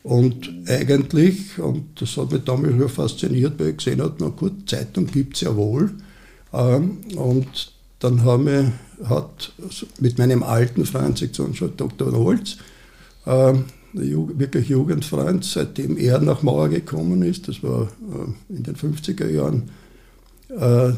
Und 0.02 0.50
eigentlich, 0.68 1.60
und 1.60 2.02
das 2.02 2.16
hat 2.16 2.32
mich 2.32 2.44
damals 2.46 2.78
schon 2.78 2.90
fasziniert, 2.90 3.60
weil 3.60 3.70
ich 3.70 3.78
gesehen 3.78 4.02
habe, 4.02 4.16
na 4.20 4.30
gut, 4.30 4.70
Zeitung 4.70 5.08
gibt 5.08 5.36
es 5.36 5.42
ja 5.42 5.56
wohl. 5.56 5.92
Ähm, 6.54 7.00
und 7.18 7.74
dann 8.00 8.24
haben 8.24 8.46
wir, 8.46 8.72
hat 9.06 9.54
mit 10.00 10.18
meinem 10.18 10.44
alten 10.44 10.86
Freund, 10.86 11.18
Sektion 11.18 11.54
schon 11.54 11.76
Dr. 11.78 12.12
Holz, 12.14 12.58
äh, 13.26 13.54
wirklich 13.94 14.70
Jugendfreund, 14.70 15.44
seitdem 15.44 15.98
er 15.98 16.20
nach 16.20 16.44
Mauer 16.44 16.70
gekommen 16.70 17.22
ist, 17.24 17.48
das 17.48 17.62
war 17.64 17.84
äh, 17.84 18.56
in 18.56 18.64
den 18.64 18.76
50er 18.76 19.28
Jahren, 19.28 19.70
äh, 20.50 20.92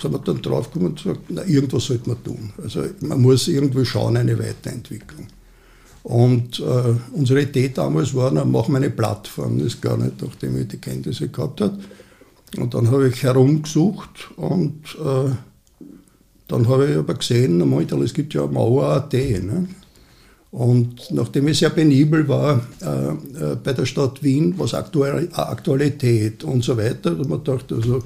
sind 0.00 0.12
wir 0.12 0.18
dann 0.18 0.42
draufgekommen 0.42 0.92
und 0.92 1.02
gesagt, 1.02 1.20
na, 1.28 1.44
irgendwas 1.44 1.84
sollte 1.84 2.08
man 2.08 2.22
tun. 2.22 2.52
Also 2.62 2.84
man 3.00 3.20
muss 3.20 3.48
irgendwie 3.48 3.84
schauen, 3.84 4.16
eine 4.16 4.38
Weiterentwicklung. 4.38 5.26
Und 6.02 6.60
äh, 6.60 6.94
unsere 7.12 7.42
Idee 7.42 7.68
damals 7.68 8.14
war, 8.14 8.30
na, 8.30 8.44
machen 8.44 8.72
wir 8.72 8.78
eine 8.78 8.90
Plattform, 8.90 9.58
das 9.58 9.74
ist 9.74 9.82
gar 9.82 9.96
nicht, 9.98 10.22
nachdem 10.22 10.58
ich 10.58 10.68
die 10.68 10.78
Kenntnisse 10.78 11.28
gehabt 11.28 11.60
habe. 11.60 11.78
Und 12.56 12.74
dann 12.74 12.90
habe 12.90 13.08
ich 13.08 13.22
herumgesucht 13.22 14.30
und 14.36 14.82
äh, 14.98 15.30
dann 16.50 16.68
habe 16.68 16.90
ich 16.90 16.96
aber 16.96 17.14
gesehen, 17.14 17.60
es 18.02 18.14
gibt 18.14 18.34
ja 18.34 18.46
Mauer.at. 18.46 19.12
Ne? 19.12 19.68
Und 20.50 21.10
nachdem 21.12 21.46
ich 21.48 21.58
sehr 21.58 21.70
penibel 21.70 22.26
war 22.26 22.60
äh, 22.82 23.52
äh, 23.52 23.56
bei 23.62 23.72
der 23.72 23.86
Stadt 23.86 24.22
Wien, 24.22 24.54
was 24.56 24.74
Aktual 24.74 25.28
Aktualität 25.32 26.42
und 26.42 26.64
so 26.64 26.76
weiter, 26.76 27.12
da 27.12 27.28
man 27.28 27.44
dachte, 27.44 27.76
also 27.76 27.98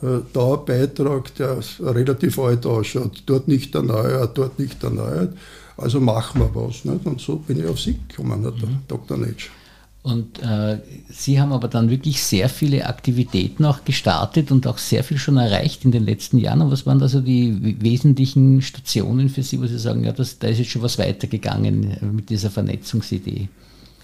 äh, 0.00 0.22
da 0.32 0.54
ein 0.54 0.64
Beitrag, 0.64 1.34
der 1.34 1.58
relativ 1.80 2.38
alt 2.38 2.64
ausschaut, 2.66 3.24
dort 3.26 3.48
nicht 3.48 3.74
erneuert, 3.74 4.38
dort 4.38 4.60
nicht 4.60 4.82
erneuert, 4.84 5.36
also 5.76 5.98
machen 5.98 6.40
wir 6.40 6.54
was. 6.54 6.84
Nicht? 6.84 7.04
Und 7.04 7.20
so 7.20 7.36
bin 7.36 7.58
ich 7.58 7.66
auf 7.66 7.80
Sie 7.80 7.96
gekommen, 8.08 8.42
mhm. 8.42 8.78
Dr. 8.86 9.16
Netsch. 9.16 9.50
Und 10.02 10.40
äh, 10.42 10.78
Sie 11.10 11.40
haben 11.40 11.52
aber 11.52 11.68
dann 11.68 11.90
wirklich 11.90 12.22
sehr 12.22 12.48
viele 12.48 12.86
Aktivitäten 12.86 13.64
auch 13.64 13.84
gestartet 13.84 14.50
und 14.50 14.66
auch 14.66 14.78
sehr 14.78 15.02
viel 15.04 15.18
schon 15.18 15.36
erreicht 15.36 15.84
in 15.84 15.90
den 15.90 16.04
letzten 16.04 16.38
Jahren. 16.38 16.62
Und 16.62 16.70
was 16.70 16.86
waren 16.86 16.98
da 16.98 17.08
so 17.08 17.20
die 17.20 17.76
wesentlichen 17.82 18.62
Stationen 18.62 19.28
für 19.28 19.42
Sie, 19.42 19.60
wo 19.60 19.66
Sie 19.66 19.78
sagen, 19.78 20.04
ja, 20.04 20.12
das, 20.12 20.38
da 20.38 20.48
ist 20.48 20.58
jetzt 20.58 20.70
schon 20.70 20.82
was 20.82 20.98
weitergegangen 20.98 21.90
äh, 21.90 22.04
mit 22.04 22.30
dieser 22.30 22.50
Vernetzungsidee? 22.50 23.48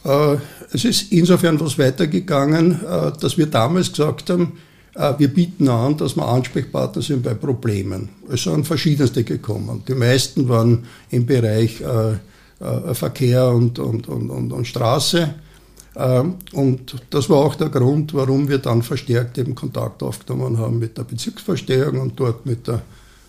Äh, 0.04 0.36
es 0.72 0.84
ist 0.84 1.12
insofern 1.12 1.58
was 1.60 1.78
weitergegangen, 1.78 2.84
äh, 2.84 3.12
dass 3.18 3.38
wir 3.38 3.46
damals 3.46 3.90
gesagt 3.90 4.30
haben, 4.30 4.58
äh, 4.94 5.14
wir 5.16 5.28
bieten 5.28 5.68
an, 5.68 5.96
dass 5.96 6.16
wir 6.16 6.26
Ansprechpartner 6.26 7.02
sind 7.02 7.22
bei 7.22 7.34
Problemen. 7.34 8.10
Es 8.28 8.42
sind 8.42 8.66
verschiedenste 8.66 9.24
gekommen. 9.24 9.84
Die 9.86 9.94
meisten 9.94 10.48
waren 10.48 10.84
im 11.10 11.24
Bereich 11.24 11.80
äh, 11.80 12.94
Verkehr 12.94 13.48
und, 13.48 13.78
und, 13.78 14.08
und, 14.08 14.30
und, 14.30 14.52
und 14.52 14.66
Straße 14.66 15.34
und 15.94 16.96
das 17.10 17.30
war 17.30 17.38
auch 17.38 17.54
der 17.54 17.68
Grund, 17.68 18.14
warum 18.14 18.48
wir 18.48 18.58
dann 18.58 18.82
verstärkt 18.82 19.38
eben 19.38 19.54
Kontakt 19.54 20.02
aufgenommen 20.02 20.58
haben 20.58 20.78
mit 20.78 20.98
der 20.98 21.04
Bezirksverstehung 21.04 22.00
und 22.00 22.18
dort 22.18 22.44
mit 22.46 22.66
der 22.66 22.82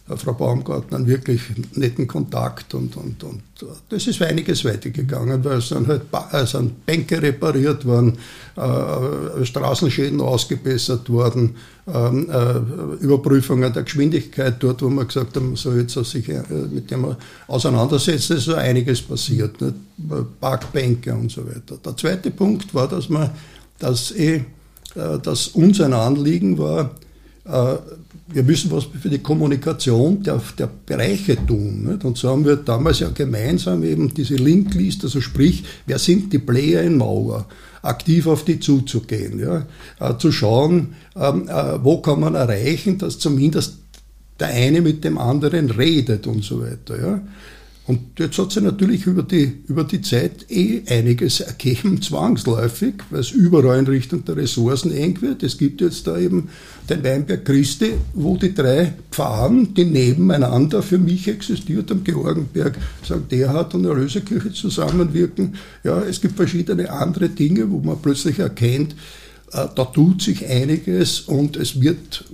Frau 0.08 0.34
Baumgartner 0.34 0.98
einen 0.98 1.08
wirklich 1.08 1.41
netten 1.74 2.06
Kontakt 2.08 2.76
und, 2.76 2.96
und, 2.96 3.24
und 3.24 3.41
das 3.89 4.06
ist 4.06 4.22
einiges 4.22 4.63
weitergegangen, 4.63 5.44
weil 5.44 5.58
es 5.58 5.70
dann 5.70 5.88
halt 5.88 6.04
es 6.32 6.52
sind 6.52 6.86
Bänke 6.86 7.20
repariert 7.20 7.86
worden, 7.86 8.20
äh, 8.56 9.44
Straßenschäden 9.44 10.22
ausgebessert 10.22 11.10
worden, 11.10 11.56
ähm, 11.88 12.30
äh, 12.30 13.04
Überprüfungen 13.04 13.74
der 13.74 13.82
Geschwindigkeit 13.82 14.58
dort, 14.60 14.84
wo 14.84 14.89
man 14.89 15.08
gesagt 15.08 15.36
haben, 15.38 15.48
man 15.48 15.56
soll 15.56 15.80
jetzt 15.80 15.94
sich 15.94 16.30
äh, 16.30 16.44
mit 16.72 16.91
dem 16.91 17.15
auseinandersetzen, 17.48 18.38
ist 18.38 18.46
so 18.46 18.54
einiges 18.54 19.02
passiert, 19.02 19.60
nicht? 19.60 19.74
Parkbänke 20.39 21.15
und 21.15 21.32
so 21.32 21.48
weiter. 21.48 21.78
Der 21.84 21.98
zweite 21.98 22.30
Punkt 22.30 22.76
war, 22.76 22.88
dass 22.88 23.10
man, 23.10 23.32
dass, 23.80 24.12
eh, 24.12 24.44
äh, 24.96 25.20
dass 25.24 25.48
uns 25.48 25.82
ein 25.82 25.94
Anliegen 25.94 26.60
war, 26.60 26.91
wir 27.47 28.43
müssen 28.43 28.71
was 28.71 28.86
für 28.86 29.10
die 29.10 29.19
Kommunikation 29.19 30.23
der, 30.23 30.41
der 30.58 30.69
Bereiche 30.86 31.38
tun. 31.45 31.84
Nicht? 31.84 32.03
Und 32.03 32.17
so 32.17 32.29
haben 32.29 32.43
wir 32.43 32.55
damals 32.55 32.99
ja 32.99 33.10
gemeinsam 33.10 33.84
eben 33.84 34.13
diese 34.13 34.36
Linklist, 34.36 35.03
also 35.03 35.21
sprich, 35.21 35.63
wer 35.86 35.99
sind 35.99 36.34
die 36.34 36.39
Player 36.39 36.81
in 36.81 36.97
Mauer, 36.97 37.45
aktiv 37.84 38.25
auf 38.25 38.43
die 38.43 38.60
zuzugehen, 38.60 39.39
ja? 39.39 39.65
Äh, 39.99 40.17
zu 40.17 40.31
schauen, 40.31 40.95
ähm, 41.15 41.47
äh, 41.47 41.84
wo 41.84 42.01
kann 42.01 42.19
man 42.19 42.34
erreichen, 42.34 42.97
dass 42.97 43.19
zumindest 43.19 43.77
der 44.39 44.47
eine 44.47 44.81
mit 44.81 45.03
dem 45.03 45.17
anderen 45.17 45.69
redet 45.69 46.27
und 46.27 46.43
so 46.43 46.62
weiter. 46.62 46.99
Ja? 46.99 47.21
Und 47.88 48.17
jetzt 48.17 48.39
hat 48.39 48.52
sich 48.52 48.63
natürlich 48.63 49.06
über 49.06 49.21
die, 49.21 49.60
über 49.67 49.84
die 49.84 50.02
Zeit 50.02 50.50
eh 50.50 50.82
einiges 50.89 51.39
ergeben, 51.39 52.02
zwangsläufig, 52.02 52.95
weil 53.12 53.19
es 53.19 53.30
überall 53.30 53.78
in 53.78 53.86
Richtung 53.86 54.26
der 54.26 54.38
Ressourcen 54.38 54.91
eng 54.91 55.21
wird. 55.21 55.43
Es 55.43 55.58
gibt 55.58 55.82
jetzt 55.82 56.08
da 56.08 56.17
eben 56.17 56.50
den 56.89 57.04
Weinberg 57.04 57.45
Christi, 57.45 57.93
wo 58.13 58.38
die 58.38 58.56
drei 58.56 58.93
Pfaden, 59.12 59.76
die 59.76 59.86
nebeneinander 59.86 60.82
für 60.82 60.98
mich 60.98 61.28
existiert, 61.28 61.91
am 61.91 62.04
Georgenberg, 62.04 62.76
St. 63.04 63.32
Erhard 63.32 63.76
und 63.76 63.86
Erlöserkirche 63.86 64.52
zusammenwirken. 64.52 65.56
Ja, 65.84 66.02
es 66.02 66.19
gibt 66.21 66.38
verschiedene 66.38 66.89
andere 66.89 67.30
Dinge, 67.30 67.69
wo 67.69 67.80
man 67.80 68.02
plötzlich 68.02 68.39
erkennt, 68.39 68.95
äh, 69.52 69.67
da 69.76 69.86
tut 69.86 70.24
sich 70.24 70.48
einiges 70.48 71.21
und 71.21 71.56
es 71.56 71.80
wird 71.80 72.26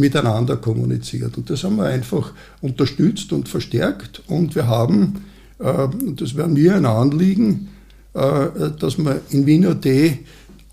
miteinander 0.00 0.56
kommuniziert. 0.56 1.36
Und 1.36 1.50
das 1.50 1.64
haben 1.64 1.76
wir 1.76 1.84
einfach 1.84 2.32
unterstützt 2.60 3.32
und 3.32 3.48
verstärkt. 3.48 4.22
Und 4.26 4.54
wir 4.54 4.66
haben, 4.66 5.24
äh, 5.58 5.88
das 6.16 6.36
wäre 6.36 6.48
mir 6.48 6.74
ein 6.76 6.86
Anliegen, 6.86 7.68
äh, 8.14 8.70
dass 8.78 8.98
man 8.98 9.20
in 9.30 9.46
Wiener 9.46 9.74
D 9.74 10.18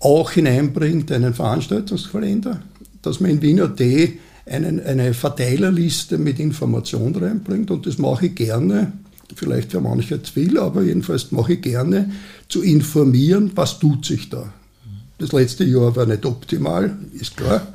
auch 0.00 0.32
hineinbringt 0.32 1.12
einen 1.12 1.34
Veranstaltungskalender, 1.34 2.60
dass 3.02 3.20
man 3.20 3.30
in 3.30 3.42
Wiener 3.42 3.68
D 3.68 4.18
einen, 4.46 4.80
eine 4.80 5.14
Verteilerliste 5.14 6.18
mit 6.18 6.38
Informationen 6.38 7.16
reinbringt. 7.16 7.70
Und 7.70 7.86
das 7.86 7.98
mache 7.98 8.26
ich 8.26 8.34
gerne, 8.34 8.92
vielleicht 9.34 9.72
für 9.72 9.80
manche 9.80 10.22
zu 10.22 10.32
viel, 10.32 10.58
aber 10.58 10.82
jedenfalls 10.82 11.30
mache 11.32 11.54
ich 11.54 11.62
gerne, 11.62 12.10
zu 12.48 12.62
informieren, 12.62 13.52
was 13.54 13.78
tut 13.78 14.04
sich 14.04 14.30
da. 14.30 14.52
Das 15.18 15.32
letzte 15.32 15.64
Jahr 15.64 15.94
war 15.96 16.06
nicht 16.06 16.24
optimal, 16.24 16.96
ist 17.12 17.36
klar. 17.36 17.66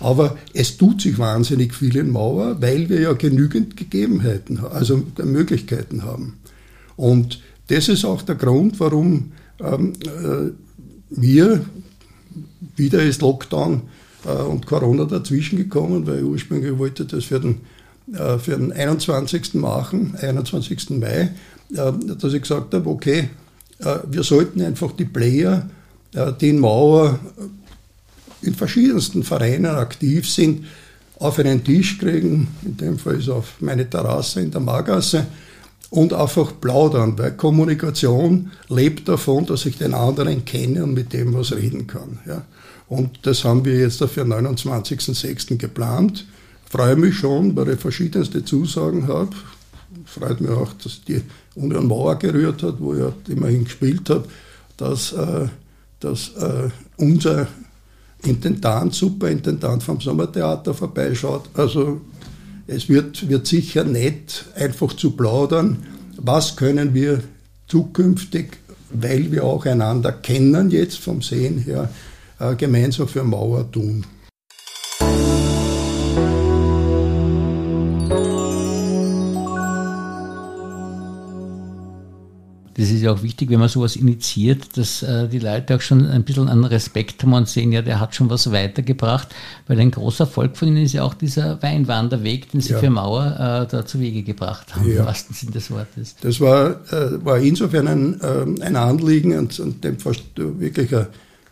Aber 0.00 0.38
es 0.54 0.78
tut 0.78 1.02
sich 1.02 1.18
wahnsinnig 1.18 1.74
viel 1.74 1.96
in 1.96 2.10
Mauer, 2.10 2.60
weil 2.60 2.88
wir 2.88 3.00
ja 3.00 3.12
genügend 3.12 3.76
Gegebenheiten, 3.76 4.58
also 4.58 5.02
Möglichkeiten 5.22 6.04
haben. 6.04 6.38
Und 6.96 7.40
das 7.68 7.88
ist 7.88 8.04
auch 8.04 8.22
der 8.22 8.34
Grund, 8.34 8.80
warum 8.80 9.32
ähm, 9.60 9.92
äh, 10.04 10.50
wir, 11.10 11.64
wieder 12.76 13.02
ist 13.02 13.20
Lockdown 13.20 13.82
äh, 14.24 14.42
und 14.42 14.66
Corona 14.66 15.04
dazwischen 15.04 15.58
gekommen, 15.58 16.06
weil 16.06 16.18
ich 16.18 16.24
ursprünglich 16.24 16.78
wollte 16.78 17.04
das 17.04 17.24
für 17.24 17.40
den, 17.40 17.60
äh, 18.14 18.38
für 18.38 18.56
den 18.56 18.72
21. 18.72 19.54
machen, 19.54 20.16
21. 20.20 20.90
Mai, 20.90 21.30
äh, 21.74 21.92
dass 22.18 22.32
ich 22.32 22.42
gesagt 22.42 22.72
habe, 22.74 22.88
okay, 22.88 23.28
äh, 23.80 23.98
wir 24.10 24.22
sollten 24.22 24.62
einfach 24.62 24.92
die 24.92 25.04
Player, 25.04 25.68
äh, 26.14 26.32
die 26.40 26.50
in 26.50 26.58
Mauer 26.58 27.18
in 28.42 28.54
verschiedensten 28.54 29.22
Vereinen 29.22 29.74
aktiv 29.74 30.28
sind, 30.28 30.66
auf 31.18 31.38
einen 31.38 31.62
Tisch 31.62 31.98
kriegen, 31.98 32.48
in 32.62 32.76
dem 32.76 32.98
Fall 32.98 33.16
ist 33.16 33.28
auf 33.28 33.54
meine 33.60 33.88
Terrasse 33.88 34.40
in 34.40 34.50
der 34.50 34.60
Margasse, 34.60 35.26
und 35.90 36.12
einfach 36.12 36.52
plaudern, 36.60 37.18
weil 37.18 37.32
Kommunikation 37.32 38.52
lebt 38.68 39.08
davon, 39.08 39.44
dass 39.46 39.66
ich 39.66 39.76
den 39.76 39.92
anderen 39.92 40.44
kenne 40.44 40.84
und 40.84 40.94
mit 40.94 41.12
dem 41.12 41.34
was 41.34 41.52
reden 41.52 41.88
kann. 41.88 42.20
Ja. 42.26 42.44
Und 42.88 43.18
das 43.22 43.44
haben 43.44 43.64
wir 43.64 43.76
jetzt 43.76 43.98
für 43.98 44.24
den 44.24 44.32
29.06. 44.32 45.56
geplant. 45.56 46.26
Freue 46.68 46.94
mich 46.94 47.16
schon, 47.16 47.56
weil 47.56 47.70
ich 47.70 47.80
verschiedenste 47.80 48.44
Zusagen 48.44 49.08
habe. 49.08 49.30
Freut 50.04 50.40
mich 50.40 50.50
auch, 50.50 50.72
dass 50.74 51.02
die 51.02 51.22
Union 51.56 51.88
Mauer 51.88 52.16
gerührt 52.16 52.62
hat, 52.62 52.76
wo 52.78 52.94
ich 52.94 53.28
immerhin 53.28 53.64
gespielt 53.64 54.08
habe, 54.10 54.28
dass, 54.76 55.12
äh, 55.12 55.48
dass 55.98 56.28
äh, 56.36 56.68
unser 56.96 57.48
Intendant, 58.24 58.94
Superintendant 58.94 59.82
vom 59.82 60.00
Sommertheater 60.00 60.74
vorbeischaut. 60.74 61.48
Also 61.54 62.00
es 62.66 62.88
wird, 62.88 63.28
wird 63.28 63.46
sicher 63.46 63.84
nett, 63.84 64.44
einfach 64.54 64.92
zu 64.92 65.12
plaudern, 65.12 65.84
was 66.16 66.56
können 66.56 66.94
wir 66.94 67.22
zukünftig, 67.66 68.58
weil 68.90 69.32
wir 69.32 69.44
auch 69.44 69.64
einander 69.66 70.12
kennen 70.12 70.70
jetzt 70.70 70.98
vom 70.98 71.22
Sehen 71.22 71.58
her, 71.58 71.88
äh, 72.38 72.54
gemeinsam 72.56 73.08
für 73.08 73.24
Mauer 73.24 73.70
tun. 73.70 74.04
Das 82.80 82.90
ist 82.90 83.02
ja 83.02 83.12
auch 83.12 83.22
wichtig, 83.22 83.50
wenn 83.50 83.60
man 83.60 83.68
sowas 83.68 83.94
initiiert, 83.94 84.78
dass 84.78 85.02
äh, 85.02 85.28
die 85.28 85.38
Leute 85.38 85.76
auch 85.76 85.82
schon 85.82 86.06
ein 86.06 86.24
bisschen 86.24 86.48
an 86.48 86.64
Respekt 86.64 87.22
haben 87.22 87.34
und 87.34 87.46
sehen, 87.46 87.72
ja, 87.72 87.82
der 87.82 88.00
hat 88.00 88.14
schon 88.14 88.30
was 88.30 88.50
weitergebracht, 88.50 89.28
weil 89.66 89.78
ein 89.78 89.90
großer 89.90 90.24
Erfolg 90.24 90.56
von 90.56 90.68
Ihnen 90.68 90.84
ist 90.84 90.94
ja 90.94 91.02
auch 91.02 91.12
dieser 91.12 91.62
Weinwanderweg, 91.62 92.50
den 92.50 92.62
Sie 92.62 92.72
ja. 92.72 92.78
für 92.78 92.88
Mauer 92.88 93.26
äh, 93.34 93.70
da 93.70 93.84
zu 93.84 94.00
Wege 94.00 94.22
gebracht 94.22 94.74
haben, 94.74 94.90
ja. 94.90 95.00
im 95.00 95.06
wahrsten 95.06 95.34
Sinn 95.34 95.50
des 95.50 95.70
Wortes. 95.70 96.16
Das 96.22 96.40
war, 96.40 96.70
äh, 96.90 97.22
war 97.22 97.38
insofern 97.38 97.86
ein, 97.86 98.20
äh, 98.20 98.64
ein 98.64 98.76
Anliegen 98.76 99.36
und, 99.36 99.60
und 99.60 99.84
dem 99.84 99.98
fast 99.98 100.22
wirklich 100.36 100.90
äh, 100.92 101.04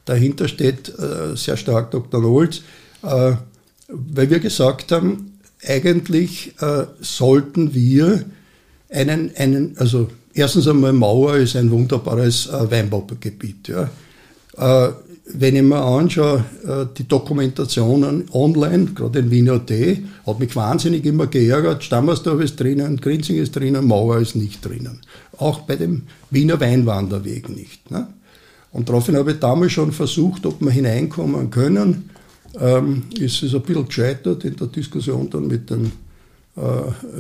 dahinter 0.07 0.49
steht 0.49 0.89
äh, 0.99 1.37
sehr 1.37 1.59
stark 1.59 1.91
Dr. 1.91 2.23
Nolz, 2.23 2.63
weil 3.03 4.31
wir 4.31 4.41
gesagt 4.41 4.91
haben, 4.91 5.39
eigentlich 5.65 6.55
sollten 7.01 7.75
wir 7.75 8.25
einen, 8.91 9.31
einen, 9.37 9.79
also 9.79 10.09
Erstens 10.39 10.69
einmal 10.69 10.93
Mauer 10.93 11.35
ist 11.39 11.57
ein 11.57 11.69
wunderbares 11.69 12.47
äh, 12.47 12.71
Weinbaugebiet. 12.71 13.67
Ja. 13.67 13.91
Äh, 14.57 14.93
wenn 15.35 15.57
ich 15.57 15.63
mir 15.63 15.83
anschaue, 15.83 16.45
äh, 16.65 16.87
die 16.97 17.09
Dokumentationen 17.09 18.27
online, 18.31 18.93
gerade 18.95 19.19
in 19.19 19.33
Wiener 19.33 19.67
T, 19.67 20.05
hat 20.25 20.39
mich 20.39 20.55
wahnsinnig 20.55 21.05
immer 21.07 21.27
geärgert. 21.27 21.83
Stammersdorf 21.83 22.41
ist 22.41 22.55
drinnen, 22.61 22.99
Grinzing 22.99 23.39
ist 23.39 23.57
drinnen, 23.57 23.85
Mauer 23.85 24.19
ist 24.19 24.37
nicht 24.37 24.65
drinnen. 24.65 25.01
Auch 25.39 25.63
bei 25.63 25.75
dem 25.75 26.03
Wiener 26.31 26.61
Weinwanderweg 26.61 27.49
nicht. 27.49 27.91
Ne? 27.91 28.07
Und 28.71 28.89
daraufhin 28.89 29.17
habe 29.17 29.33
ich 29.33 29.41
damals 29.41 29.73
schon 29.73 29.91
versucht, 29.91 30.47
ob 30.47 30.61
wir 30.61 30.71
hineinkommen 30.71 31.51
können. 31.51 32.11
Ähm, 32.61 33.03
ist 33.19 33.43
es 33.43 33.57
ein 33.57 33.63
bisschen 33.63 33.89
gescheitert 33.89 34.45
in 34.45 34.55
der 34.55 34.69
Diskussion 34.69 35.29
dann 35.31 35.49
mit 35.49 35.69
den 35.69 35.87
äh, 35.87 36.08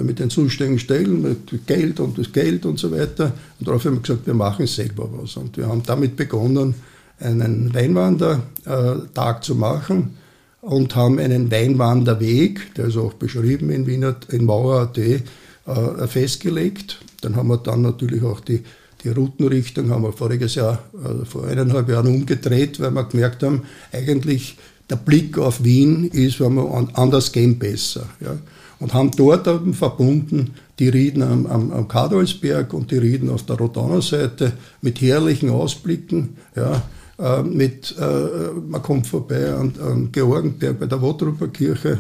mit 0.03 0.18
den 0.18 0.31
zuständigen 0.31 0.79
Stellen, 0.79 1.22
mit 1.22 1.66
Geld 1.66 2.01
und 2.01 2.18
das 2.18 2.33
Geld 2.33 2.66
und 2.66 2.79
so 2.79 2.90
weiter. 2.90 3.33
Und 3.59 3.68
darauf 3.68 3.85
haben 3.85 3.96
wir 3.96 4.03
gesagt, 4.03 4.27
wir 4.27 4.35
machen 4.35 4.66
selber 4.66 5.09
was. 5.12 5.37
Und 5.37 5.57
wir 5.57 5.66
haben 5.66 5.83
damit 5.85 6.16
begonnen, 6.16 6.74
einen 7.20 7.72
Weinwandertag 7.74 9.44
zu 9.44 9.55
machen 9.55 10.16
und 10.61 10.94
haben 10.94 11.18
einen 11.18 11.51
Weinwanderweg, 11.51 12.74
der 12.74 12.87
ist 12.87 12.96
auch 12.96 13.14
beschrieben 13.14 13.70
in 13.70 13.87
Wiener, 13.87 14.16
in 14.31 14.44
Mauer.at, 14.44 14.98
äh, 14.98 16.07
festgelegt. 16.07 17.01
Dann 17.20 17.37
haben 17.37 17.48
wir 17.48 17.59
dann 17.59 17.83
natürlich 17.83 18.22
auch 18.22 18.40
die, 18.40 18.62
die 19.05 19.11
Routenrichtung 19.11 19.90
haben 19.90 20.03
wir 20.03 20.12
voriges 20.12 20.57
Jahr, 20.57 20.83
also 21.05 21.24
vor 21.24 21.46
eineinhalb 21.46 21.88
Jahren 21.88 22.09
umgedreht, 22.09 22.81
weil 22.81 22.90
wir 22.90 23.05
gemerkt 23.05 23.42
haben, 23.42 23.62
eigentlich 23.92 24.57
der 24.90 24.96
Blick 24.96 25.38
auf 25.38 25.62
Wien 25.62 26.05
ist, 26.07 26.40
wenn 26.40 26.55
wir 26.55 26.88
anders 26.94 27.33
gehen, 27.33 27.59
besser. 27.59 28.09
Ja 28.20 28.37
und 28.81 28.95
haben 28.95 29.11
dort 29.17 29.49
verbunden 29.75 30.55
die 30.79 30.88
Rieden 30.88 31.23
am, 31.23 31.47
am, 31.47 31.73
am 31.73 31.88
Kadolsberg 31.88 32.73
und 32.73 32.91
die 32.91 32.99
Rieden 32.99 33.31
auf 33.31 33.45
der 33.45 33.57
Rodaner 33.57 34.03
Seite 34.03 34.53
mit 34.81 35.01
herrlichen 35.01 35.51
Ausblicken. 35.51 36.37
Ja, 36.55 36.83
äh, 37.19 37.43
mit, 37.43 37.97
äh, 37.99 38.51
man 38.69 38.83
kommt 38.83 39.07
vorbei 39.07 39.53
an, 39.53 39.75
an 39.81 40.12
Georgenberg 40.12 40.79
bei 40.79 40.87
der 40.87 41.03
Wotruper 41.03 41.49
Kirche. 41.49 41.99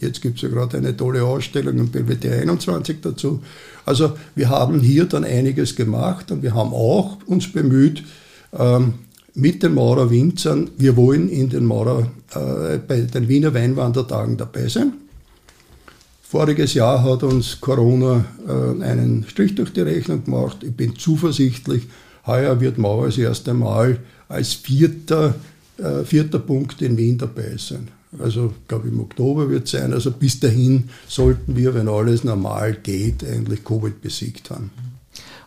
Jetzt 0.00 0.22
gibt 0.22 0.36
es 0.36 0.42
ja 0.42 0.48
gerade 0.48 0.78
eine 0.78 0.96
tolle 0.96 1.22
Ausstellung 1.24 1.78
im 1.78 1.88
BWT 1.88 2.26
21 2.26 2.98
dazu. 3.02 3.42
Also 3.84 4.12
wir 4.34 4.48
haben 4.48 4.80
hier 4.80 5.04
dann 5.04 5.24
einiges 5.24 5.76
gemacht 5.76 6.30
und 6.30 6.42
wir 6.42 6.54
haben 6.54 6.72
auch 6.72 7.18
uns 7.26 7.50
bemüht, 7.52 8.04
ähm, 8.52 8.94
mit 9.34 9.62
den 9.62 9.74
Maurer 9.74 10.10
Winzern, 10.10 10.70
wir 10.78 10.96
wollen 10.96 11.28
in 11.28 11.50
den 11.50 11.66
Maurer, 11.66 12.10
äh, 12.34 12.78
bei 12.78 13.02
den 13.02 13.28
Wiener 13.28 13.52
Weinwandertagen 13.52 14.38
dabei 14.38 14.68
sein. 14.68 14.94
Voriges 16.28 16.74
Jahr 16.74 17.04
hat 17.04 17.22
uns 17.22 17.60
Corona 17.60 18.24
äh, 18.48 18.82
einen 18.82 19.24
Strich 19.28 19.54
durch 19.54 19.72
die 19.72 19.82
Rechnung 19.82 20.24
gemacht. 20.24 20.58
Ich 20.62 20.72
bin 20.72 20.96
zuversichtlich, 20.96 21.86
heuer 22.26 22.60
wird 22.60 22.78
Mauer 22.78 23.06
das 23.06 23.18
erste 23.18 23.54
Mal 23.54 24.00
als 24.28 24.54
vierter, 24.54 25.36
äh, 25.78 26.02
vierter 26.04 26.40
Punkt 26.40 26.82
in 26.82 26.96
Wien 26.96 27.16
dabei 27.16 27.54
sein. 27.56 27.88
Also, 28.18 28.54
glaube 28.66 28.88
im 28.88 28.98
Oktober 28.98 29.48
wird 29.48 29.64
es 29.64 29.70
sein. 29.72 29.92
Also 29.92 30.10
bis 30.10 30.40
dahin 30.40 30.88
sollten 31.06 31.54
wir, 31.54 31.74
wenn 31.74 31.88
alles 31.88 32.24
normal 32.24 32.76
geht, 32.82 33.22
eigentlich 33.24 33.62
Covid 33.62 34.00
besiegt 34.00 34.50
haben. 34.50 34.70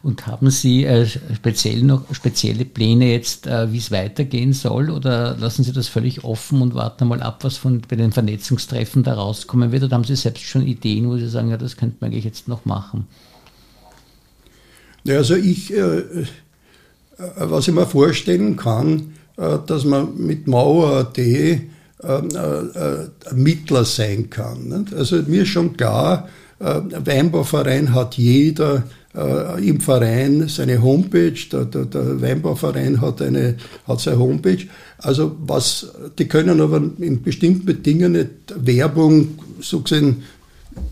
Und 0.01 0.27
haben 0.27 0.49
Sie 0.49 0.85
äh, 0.85 1.05
speziell 1.05 1.83
noch 1.83 2.03
spezielle 2.13 2.63
Pläne 2.63 3.11
jetzt, 3.11 3.47
äh, 3.47 3.71
wie 3.73 3.79
es 3.79 3.91
weitergehen 3.91 4.53
soll, 4.53 4.89
oder 4.89 5.35
lassen 5.37 5.63
Sie 5.63 5.73
das 5.73 5.89
völlig 5.89 6.23
offen 6.23 6.61
und 6.61 6.73
warten 6.73 7.07
mal 7.07 7.21
ab, 7.21 7.43
was 7.43 7.57
von 7.57 7.81
bei 7.81 7.97
den 7.97 8.13
Vernetzungstreffen 8.13 9.03
da 9.03 9.15
rauskommen 9.15 9.73
wird? 9.73 9.83
Oder 9.83 9.95
haben 9.95 10.05
Sie 10.05 10.15
selbst 10.15 10.43
schon 10.43 10.65
Ideen, 10.65 11.09
wo 11.09 11.17
Sie 11.17 11.27
sagen, 11.27 11.49
ja, 11.49 11.57
das 11.57 11.75
könnte 11.75 11.97
man 11.99 12.11
eigentlich 12.11 12.23
jetzt 12.23 12.47
noch 12.47 12.63
machen? 12.63 13.07
Ja, 15.03 15.17
also 15.17 15.35
ich, 15.35 15.73
äh, 15.73 15.97
äh 15.97 16.25
was 17.17 17.67
ich 17.67 17.73
mir 17.73 17.85
vorstellen 17.85 18.55
kann, 18.55 19.15
äh, 19.35 19.57
dass 19.65 19.83
man 19.83 20.17
mit 20.17 20.47
Mauer.at 20.47 21.17
äh, 21.17 21.59
Mittler 23.33 23.83
sein 23.83 24.29
kann. 24.29 24.69
Nicht? 24.69 24.93
Also 24.93 25.17
mir 25.27 25.41
ist 25.41 25.49
schon 25.49 25.75
klar, 25.75 26.29
Weinbauverein 26.59 27.93
hat 27.93 28.15
jeder 28.15 28.83
äh, 29.15 29.67
im 29.67 29.79
Verein 29.79 30.47
seine 30.47 30.81
Homepage, 30.81 31.33
der, 31.51 31.65
der, 31.65 31.85
der 31.85 32.21
Weinbauverein 32.21 33.01
hat, 33.01 33.21
eine, 33.21 33.55
hat 33.87 33.99
seine 33.99 34.19
Homepage. 34.19 34.67
Also 34.97 35.35
was, 35.45 35.91
die 36.17 36.27
können 36.27 36.61
aber 36.61 36.81
in 36.99 37.21
bestimmten 37.21 37.65
Bedingungen 37.65 38.13
nicht 38.13 38.29
Werbung 38.55 39.39
so 39.59 39.81
gesehen 39.81 40.23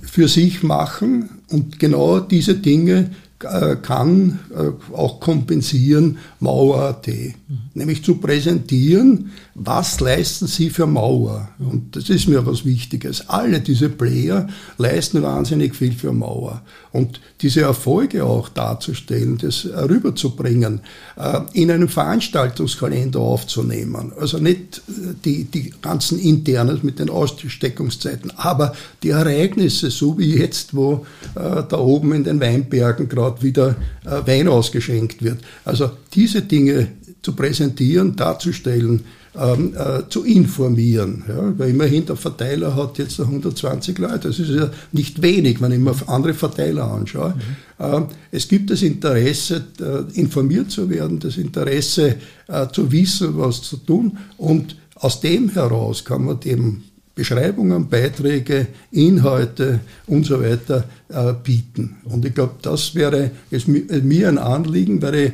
für 0.01 0.27
sich 0.27 0.63
machen 0.63 1.29
und 1.49 1.79
genau 1.79 2.19
diese 2.19 2.55
Dinge 2.55 3.11
kann 3.39 4.39
äh, 4.51 4.95
auch 4.95 5.19
kompensieren 5.19 6.17
Mauer.at. 6.39 7.07
Mhm. 7.07 7.33
Nämlich 7.75 8.03
zu 8.03 8.15
präsentieren, 8.15 9.31
was 9.53 9.99
leisten 9.99 10.47
sie 10.47 10.71
für 10.71 10.87
Mauer. 10.87 11.49
Und 11.59 11.95
das 11.95 12.09
ist 12.09 12.27
mir 12.27 12.45
was 12.47 12.65
Wichtiges. 12.65 13.29
Alle 13.29 13.61
diese 13.61 13.89
Player 13.89 14.47
leisten 14.79 15.21
wahnsinnig 15.21 15.75
viel 15.75 15.91
für 15.91 16.13
Mauer. 16.13 16.63
Und 16.91 17.21
diese 17.41 17.61
Erfolge 17.61 18.25
auch 18.25 18.49
darzustellen, 18.49 19.37
das 19.37 19.65
rüberzubringen, 19.65 20.81
äh, 21.15 21.41
in 21.53 21.69
einem 21.69 21.89
Veranstaltungskalender 21.89 23.19
aufzunehmen. 23.19 24.13
Also 24.19 24.39
nicht 24.39 24.81
die, 25.23 25.43
die 25.43 25.73
ganzen 25.79 26.17
internen 26.17 26.79
mit 26.81 26.97
den 26.97 27.11
Aussteckungszeiten, 27.11 28.33
aber 28.35 28.73
die 29.03 29.09
Ereignisse, 29.09 29.91
so 29.91 30.17
wie 30.17 30.37
jetzt, 30.37 30.75
wo 30.75 31.05
da 31.35 31.77
oben 31.77 32.13
in 32.13 32.23
den 32.23 32.39
Weinbergen 32.39 33.07
gerade 33.07 33.26
dort 33.27 33.43
wieder 33.43 33.75
äh, 34.05 34.25
Wein 34.25 34.47
ausgeschenkt 34.47 35.23
wird. 35.23 35.39
Also 35.65 35.91
diese 36.13 36.41
Dinge 36.41 36.87
zu 37.21 37.33
präsentieren, 37.33 38.15
darzustellen, 38.15 39.01
ähm, 39.35 39.75
äh, 39.75 40.09
zu 40.09 40.23
informieren. 40.23 41.23
Ja, 41.27 41.53
weil 41.57 41.69
immerhin 41.69 42.05
der 42.05 42.15
Verteiler 42.15 42.75
hat 42.75 42.97
jetzt 42.97 43.19
120 43.19 43.97
Leute. 43.99 44.29
Das 44.29 44.39
ist 44.39 44.49
ja 44.49 44.71
nicht 44.91 45.21
wenig, 45.21 45.61
wenn 45.61 45.71
ich 45.71 45.79
mir 45.79 45.93
andere 46.07 46.33
Verteiler 46.33 46.91
anschaue. 46.91 47.35
Mhm. 47.35 47.85
Ähm, 47.85 48.05
es 48.31 48.47
gibt 48.47 48.71
das 48.71 48.81
Interesse, 48.81 49.63
äh, 49.79 50.19
informiert 50.19 50.71
zu 50.71 50.89
werden, 50.89 51.19
das 51.19 51.37
Interesse 51.37 52.15
äh, 52.47 52.67
zu 52.71 52.91
wissen, 52.91 53.37
was 53.37 53.61
zu 53.61 53.77
tun. 53.77 54.17
Und 54.37 54.75
aus 54.95 55.19
dem 55.19 55.49
heraus 55.49 56.03
kann 56.03 56.25
man 56.25 56.39
dem 56.39 56.83
Beschreibungen, 57.17 57.89
Beiträge, 57.89 58.67
Inhalte 58.91 59.79
und 60.05 60.25
so 60.25 60.41
weiter 60.41 60.85
äh, 61.09 61.33
bieten. 61.33 61.97
Und 62.05 62.23
ich 62.23 62.35
glaube, 62.35 62.53
das 62.61 62.93
wäre 62.93 63.31
es 63.49 63.67
mir 63.67 64.29
ein 64.29 64.37
Anliegen, 64.37 65.01
weil 65.01 65.15
ich 65.15 65.33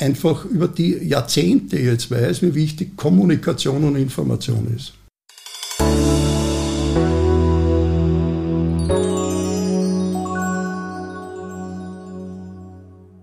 einfach 0.00 0.44
über 0.44 0.68
die 0.68 0.98
Jahrzehnte 1.08 1.78
jetzt 1.78 2.10
weiß, 2.10 2.42
wie 2.42 2.54
wichtig 2.54 2.96
Kommunikation 2.96 3.84
und 3.84 3.96
Information 3.96 4.72
ist. 4.76 4.92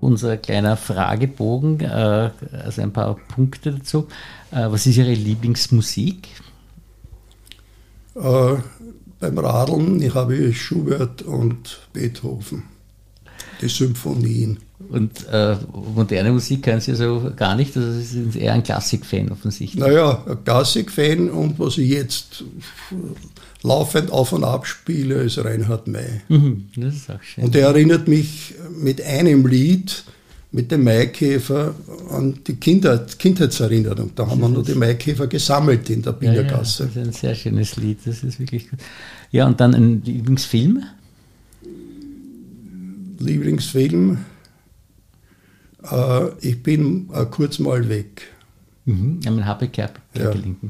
unser 0.05 0.37
kleiner 0.37 0.77
Fragebogen, 0.77 1.81
äh, 1.81 2.29
also 2.63 2.81
ein 2.81 2.93
paar 2.93 3.15
Punkte 3.15 3.73
dazu. 3.73 4.07
Äh, 4.51 4.71
was 4.71 4.85
ist 4.85 4.97
Ihre 4.97 5.13
Lieblingsmusik? 5.13 6.29
Äh, 8.15 8.55
beim 9.19 9.37
Radeln 9.37 10.01
ich 10.01 10.13
habe 10.13 10.53
Schubert 10.53 11.21
und 11.21 11.79
Beethoven, 11.93 12.63
die 13.61 13.69
Symphonien. 13.69 14.59
Und 14.89 15.25
äh, 15.31 15.55
moderne 15.95 16.31
Musik 16.31 16.63
können 16.63 16.81
Sie 16.81 16.95
so 16.95 17.31
gar 17.35 17.55
nicht, 17.55 17.75
also 17.75 17.91
Sie 17.93 18.03
sind 18.03 18.35
eher 18.35 18.53
ein 18.53 18.63
Klassik-Fan 18.63 19.31
offensichtlich. 19.31 19.81
Naja, 19.81 20.23
ein 20.27 20.43
Klassik-Fan 20.43 21.29
und 21.29 21.57
was 21.59 21.77
ich 21.77 21.89
jetzt 21.89 22.43
laufend 23.63 24.11
auf 24.11 24.33
und 24.33 24.43
ab 24.43 24.67
spiele, 24.67 25.15
ist 25.15 25.43
Reinhard 25.43 25.87
May. 25.87 26.21
Mhm, 26.27 26.69
das 26.75 26.95
ist 26.95 27.09
auch 27.09 27.21
schön. 27.21 27.45
Und 27.45 27.55
er 27.55 27.67
erinnert 27.67 28.07
mich 28.07 28.53
mit 28.77 29.01
einem 29.01 29.47
Lied 29.47 30.03
mit 30.55 30.71
dem 30.71 30.85
Maikäfer 30.85 31.75
an 32.11 32.39
die 32.47 32.55
Kindheit, 32.55 33.19
Kindheitserinnerung. 33.19 34.11
Da 34.15 34.25
haben 34.25 34.39
wir 34.39 34.47
nur 34.47 34.63
die 34.63 34.73
Maikäfer 34.73 35.27
gesammelt 35.27 35.89
in 35.89 36.01
der 36.01 36.13
Bindergasse. 36.13 36.83
Ja, 36.83 36.89
ja, 36.89 36.93
das 36.93 36.95
ist 36.95 37.07
ein 37.07 37.13
sehr 37.13 37.35
schönes 37.35 37.75
Lied, 37.75 37.99
das 38.05 38.23
ist 38.23 38.39
wirklich 38.39 38.69
gut. 38.69 38.79
Ja, 39.31 39.47
und 39.47 39.59
dann 39.59 39.75
ein 39.75 40.01
Lieblingsfilm? 40.01 40.81
Lieblingsfilm? 43.19 44.19
Äh, 45.91 46.27
ich 46.39 46.63
bin 46.63 47.09
äh, 47.13 47.25
kurz 47.25 47.59
mal 47.59 47.89
weg. 47.89 48.21
Mhm, 48.85 49.19
ein 49.27 49.45
Habe 49.45 49.67
Kerkeling. 49.67 50.55
Ja. 50.61 50.69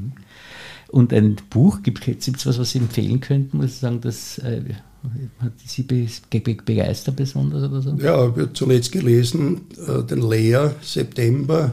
Und 0.88 1.12
ein 1.12 1.36
Buch, 1.48 1.82
gibt 1.84 2.08
es 2.08 2.46
was, 2.46 2.58
was 2.58 2.72
Sie 2.72 2.78
empfehlen 2.78 3.20
könnten, 3.20 3.58
muss 3.58 3.66
ich 3.66 3.76
sagen, 3.76 4.00
das 4.00 4.38
äh, 4.38 4.62
hat 5.38 5.52
Sie 5.64 5.82
begeistert 5.82 7.16
besonders 7.16 7.68
oder 7.68 7.82
so? 7.82 7.90
Ja, 7.90 8.24
ich 8.24 8.30
habe 8.30 8.52
zuletzt 8.52 8.92
gelesen, 8.92 9.62
äh, 9.86 10.02
den 10.02 10.28
Leer, 10.28 10.74
September, 10.82 11.72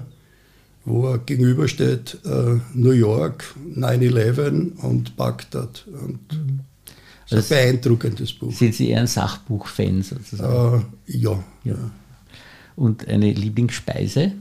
wo 0.86 1.08
er 1.10 1.18
gegenübersteht, 1.20 2.20
äh, 2.26 2.60
New 2.74 2.92
York, 2.92 3.56
9-11 3.76 4.78
und 4.82 5.16
Bagdad. 5.16 5.86
Und 5.88 6.20
mhm. 6.32 6.60
also 7.30 7.38
ein 7.38 7.44
beeindruckendes 7.50 8.34
Buch. 8.34 8.52
Sind 8.52 8.76
Sie 8.76 8.90
eher 8.90 9.02
ein 9.02 9.08
Sachbuch-Fan 9.08 10.04
sozusagen? 10.04 10.86
Äh, 11.08 11.18
ja, 11.18 11.44
ja. 11.64 11.76
Und 12.76 13.08
eine 13.08 13.32
Lieblingsspeise? 13.32 14.22
Äh, 14.22 14.34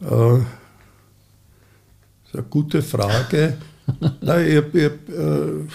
das 0.00 0.40
ist 2.28 2.34
eine 2.34 2.42
gute 2.44 2.82
Frage. 2.82 3.56
Nein, 4.20 4.46
ich 4.48 4.56
habe 4.56 4.84
hab, 4.84 5.08
äh, 5.08 5.60
ein 5.62 5.68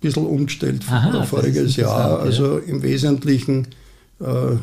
bisschen 0.00 0.26
umgestellt 0.26 0.82
Aha, 0.88 1.22
voriges 1.24 1.76
Jahr. 1.76 2.20
Also 2.20 2.58
im 2.58 2.82
Wesentlichen 2.82 3.68
äh, 4.20 4.56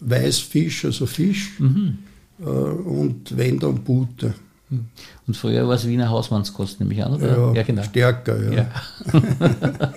Weißfisch, 0.00 0.84
also 0.84 1.06
Fisch 1.06 1.58
mhm. 1.58 1.98
äh, 2.40 2.44
und 2.44 3.36
wenn 3.36 3.58
dann 3.58 3.82
Pute. 3.84 4.34
Mhm. 4.68 4.86
Und 5.26 5.36
früher 5.36 5.66
war 5.66 5.74
es 5.74 5.86
Wiener 5.86 6.10
Hausmannskost, 6.10 6.80
nehme 6.80 6.94
ich 6.94 7.04
an, 7.04 7.14
oder? 7.14 7.28
Ja, 7.28 7.52
ja 7.54 7.62
genau. 7.62 7.82
stärker, 7.82 8.42
ja. 8.42 8.52
ja. 8.52 8.70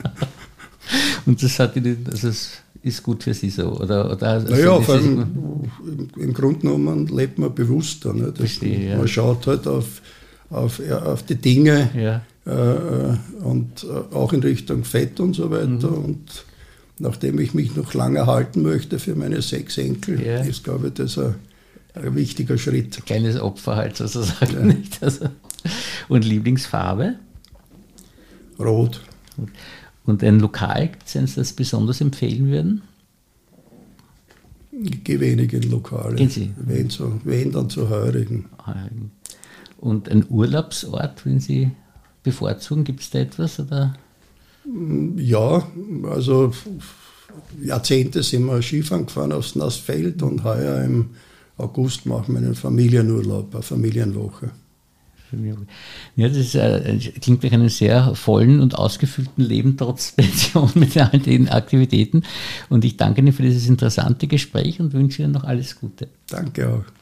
und 1.26 1.42
das 1.42 1.60
hat 1.60 1.76
die, 1.76 1.98
also 2.10 2.28
es 2.30 2.52
ist 2.82 3.04
gut 3.04 3.24
für 3.24 3.34
Sie 3.34 3.50
so, 3.50 3.78
oder? 3.80 4.12
oder 4.12 4.28
also 4.28 4.48
naja, 4.48 4.80
vor 4.80 4.96
allem, 4.96 5.26
im, 5.86 6.10
im 6.22 6.34
Grunde 6.34 6.60
genommen 6.60 7.08
lebt 7.08 7.38
man 7.40 7.54
bewusster. 7.54 8.14
Ne? 8.14 8.32
Verstehe, 8.34 8.92
ja. 8.92 8.98
Man 8.98 9.08
schaut 9.08 9.48
halt 9.48 9.68
auf 9.68 10.02
auf, 10.50 10.82
auf 10.90 11.24
die 11.24 11.36
Dinge 11.36 11.90
ja. 11.96 12.22
äh, 12.46 13.18
und 13.44 13.84
äh, 13.84 14.16
auch 14.16 14.34
in 14.34 14.42
Richtung 14.42 14.84
Fett 14.84 15.20
und 15.20 15.36
so 15.36 15.52
weiter. 15.52 15.92
Mhm. 15.92 16.06
Und 16.06 16.46
nachdem 17.00 17.40
ich 17.40 17.54
mich 17.54 17.76
noch 17.76 17.94
lange 17.94 18.26
halten 18.26 18.62
möchte 18.62 19.00
für 19.00 19.16
meine 19.16 19.42
sechs 19.42 19.78
Enkel, 19.78 20.26
ja. 20.26 20.40
ist, 20.42 20.64
glaube 20.64 20.88
ich, 20.88 20.94
das 20.94 21.18
ein, 21.18 21.36
ein 21.94 22.16
wichtiger 22.16 22.58
Schritt. 22.58 22.98
Ein 22.98 23.06
kleines 23.06 23.40
Opfer 23.40 23.76
halt 23.76 23.98
sozusagen. 23.98 24.54
Ja. 24.54 24.66
Nicht? 24.66 25.02
Also, 25.04 25.30
und 26.08 26.26
Lieblingsfarbe? 26.26 27.16
Rot. 28.60 29.02
Und 30.06 30.24
ein 30.24 30.40
Lokal, 30.40 30.92
den 31.14 31.28
Sie 31.28 31.36
das 31.36 31.54
besonders 31.54 32.02
empfehlen 32.02 32.48
würden? 32.48 32.82
Ich 34.72 35.04
gehe 35.04 35.20
wenig 35.20 35.54
in 35.54 35.70
Lokale. 35.70 36.16
Gehen 36.16 36.30
Sie? 36.30 36.52
Wenn, 36.58 36.90
so, 36.90 37.20
wenn 37.24 37.52
dann 37.52 37.70
zu 37.70 37.90
Heurigen. 37.90 38.46
Heurigen. 38.66 39.12
Und 39.80 40.10
ein 40.10 40.26
Urlaubsort, 40.30 41.26
wenn 41.26 41.40
Sie 41.40 41.72
bevorzugen, 42.24 42.84
gibt 42.84 43.02
es 43.02 43.10
da 43.10 43.20
etwas? 43.20 43.60
Oder? 43.60 43.96
Ja, 45.16 45.64
also 46.04 46.52
Jahrzehnte 47.62 48.24
sind 48.24 48.46
wir 48.46 48.62
Skifahren 48.62 49.06
gefahren 49.06 49.32
aufs 49.32 49.56
Nassfeld 49.56 50.22
und 50.22 50.44
heuer 50.44 50.84
im 50.84 51.12
August 51.58 52.06
machen 52.06 52.36
wir 52.36 52.40
einen 52.40 52.56
Familienurlaub, 52.56 53.54
eine 53.54 53.64
Familienwoche. 53.64 54.52
Ja, 56.16 56.28
das 56.28 56.38
ist, 56.38 56.56
äh, 56.56 56.98
klingt 57.22 57.44
nach 57.44 57.52
einem 57.52 57.70
sehr 57.70 58.16
vollen 58.16 58.60
und 58.60 58.76
ausgefüllten 58.76 59.44
Leben 59.44 59.78
trotz 59.78 60.12
Pension 60.16 60.72
mit 60.76 60.98
all 60.98 61.20
den 61.20 61.50
Aktivitäten. 61.50 62.24
Und 62.70 62.84
ich 62.84 62.98
danke 62.98 63.22
Ihnen 63.22 63.34
für 63.34 63.44
dieses 63.44 63.68
interessante 63.68 64.28
Gespräch 64.28 64.80
und 64.80 64.94
wünsche 64.94 65.22
Ihnen 65.22 65.34
noch 65.34 65.44
alles 65.44 65.80
Gute. 65.80 66.08
Danke 66.28 66.70
auch. 66.70 66.99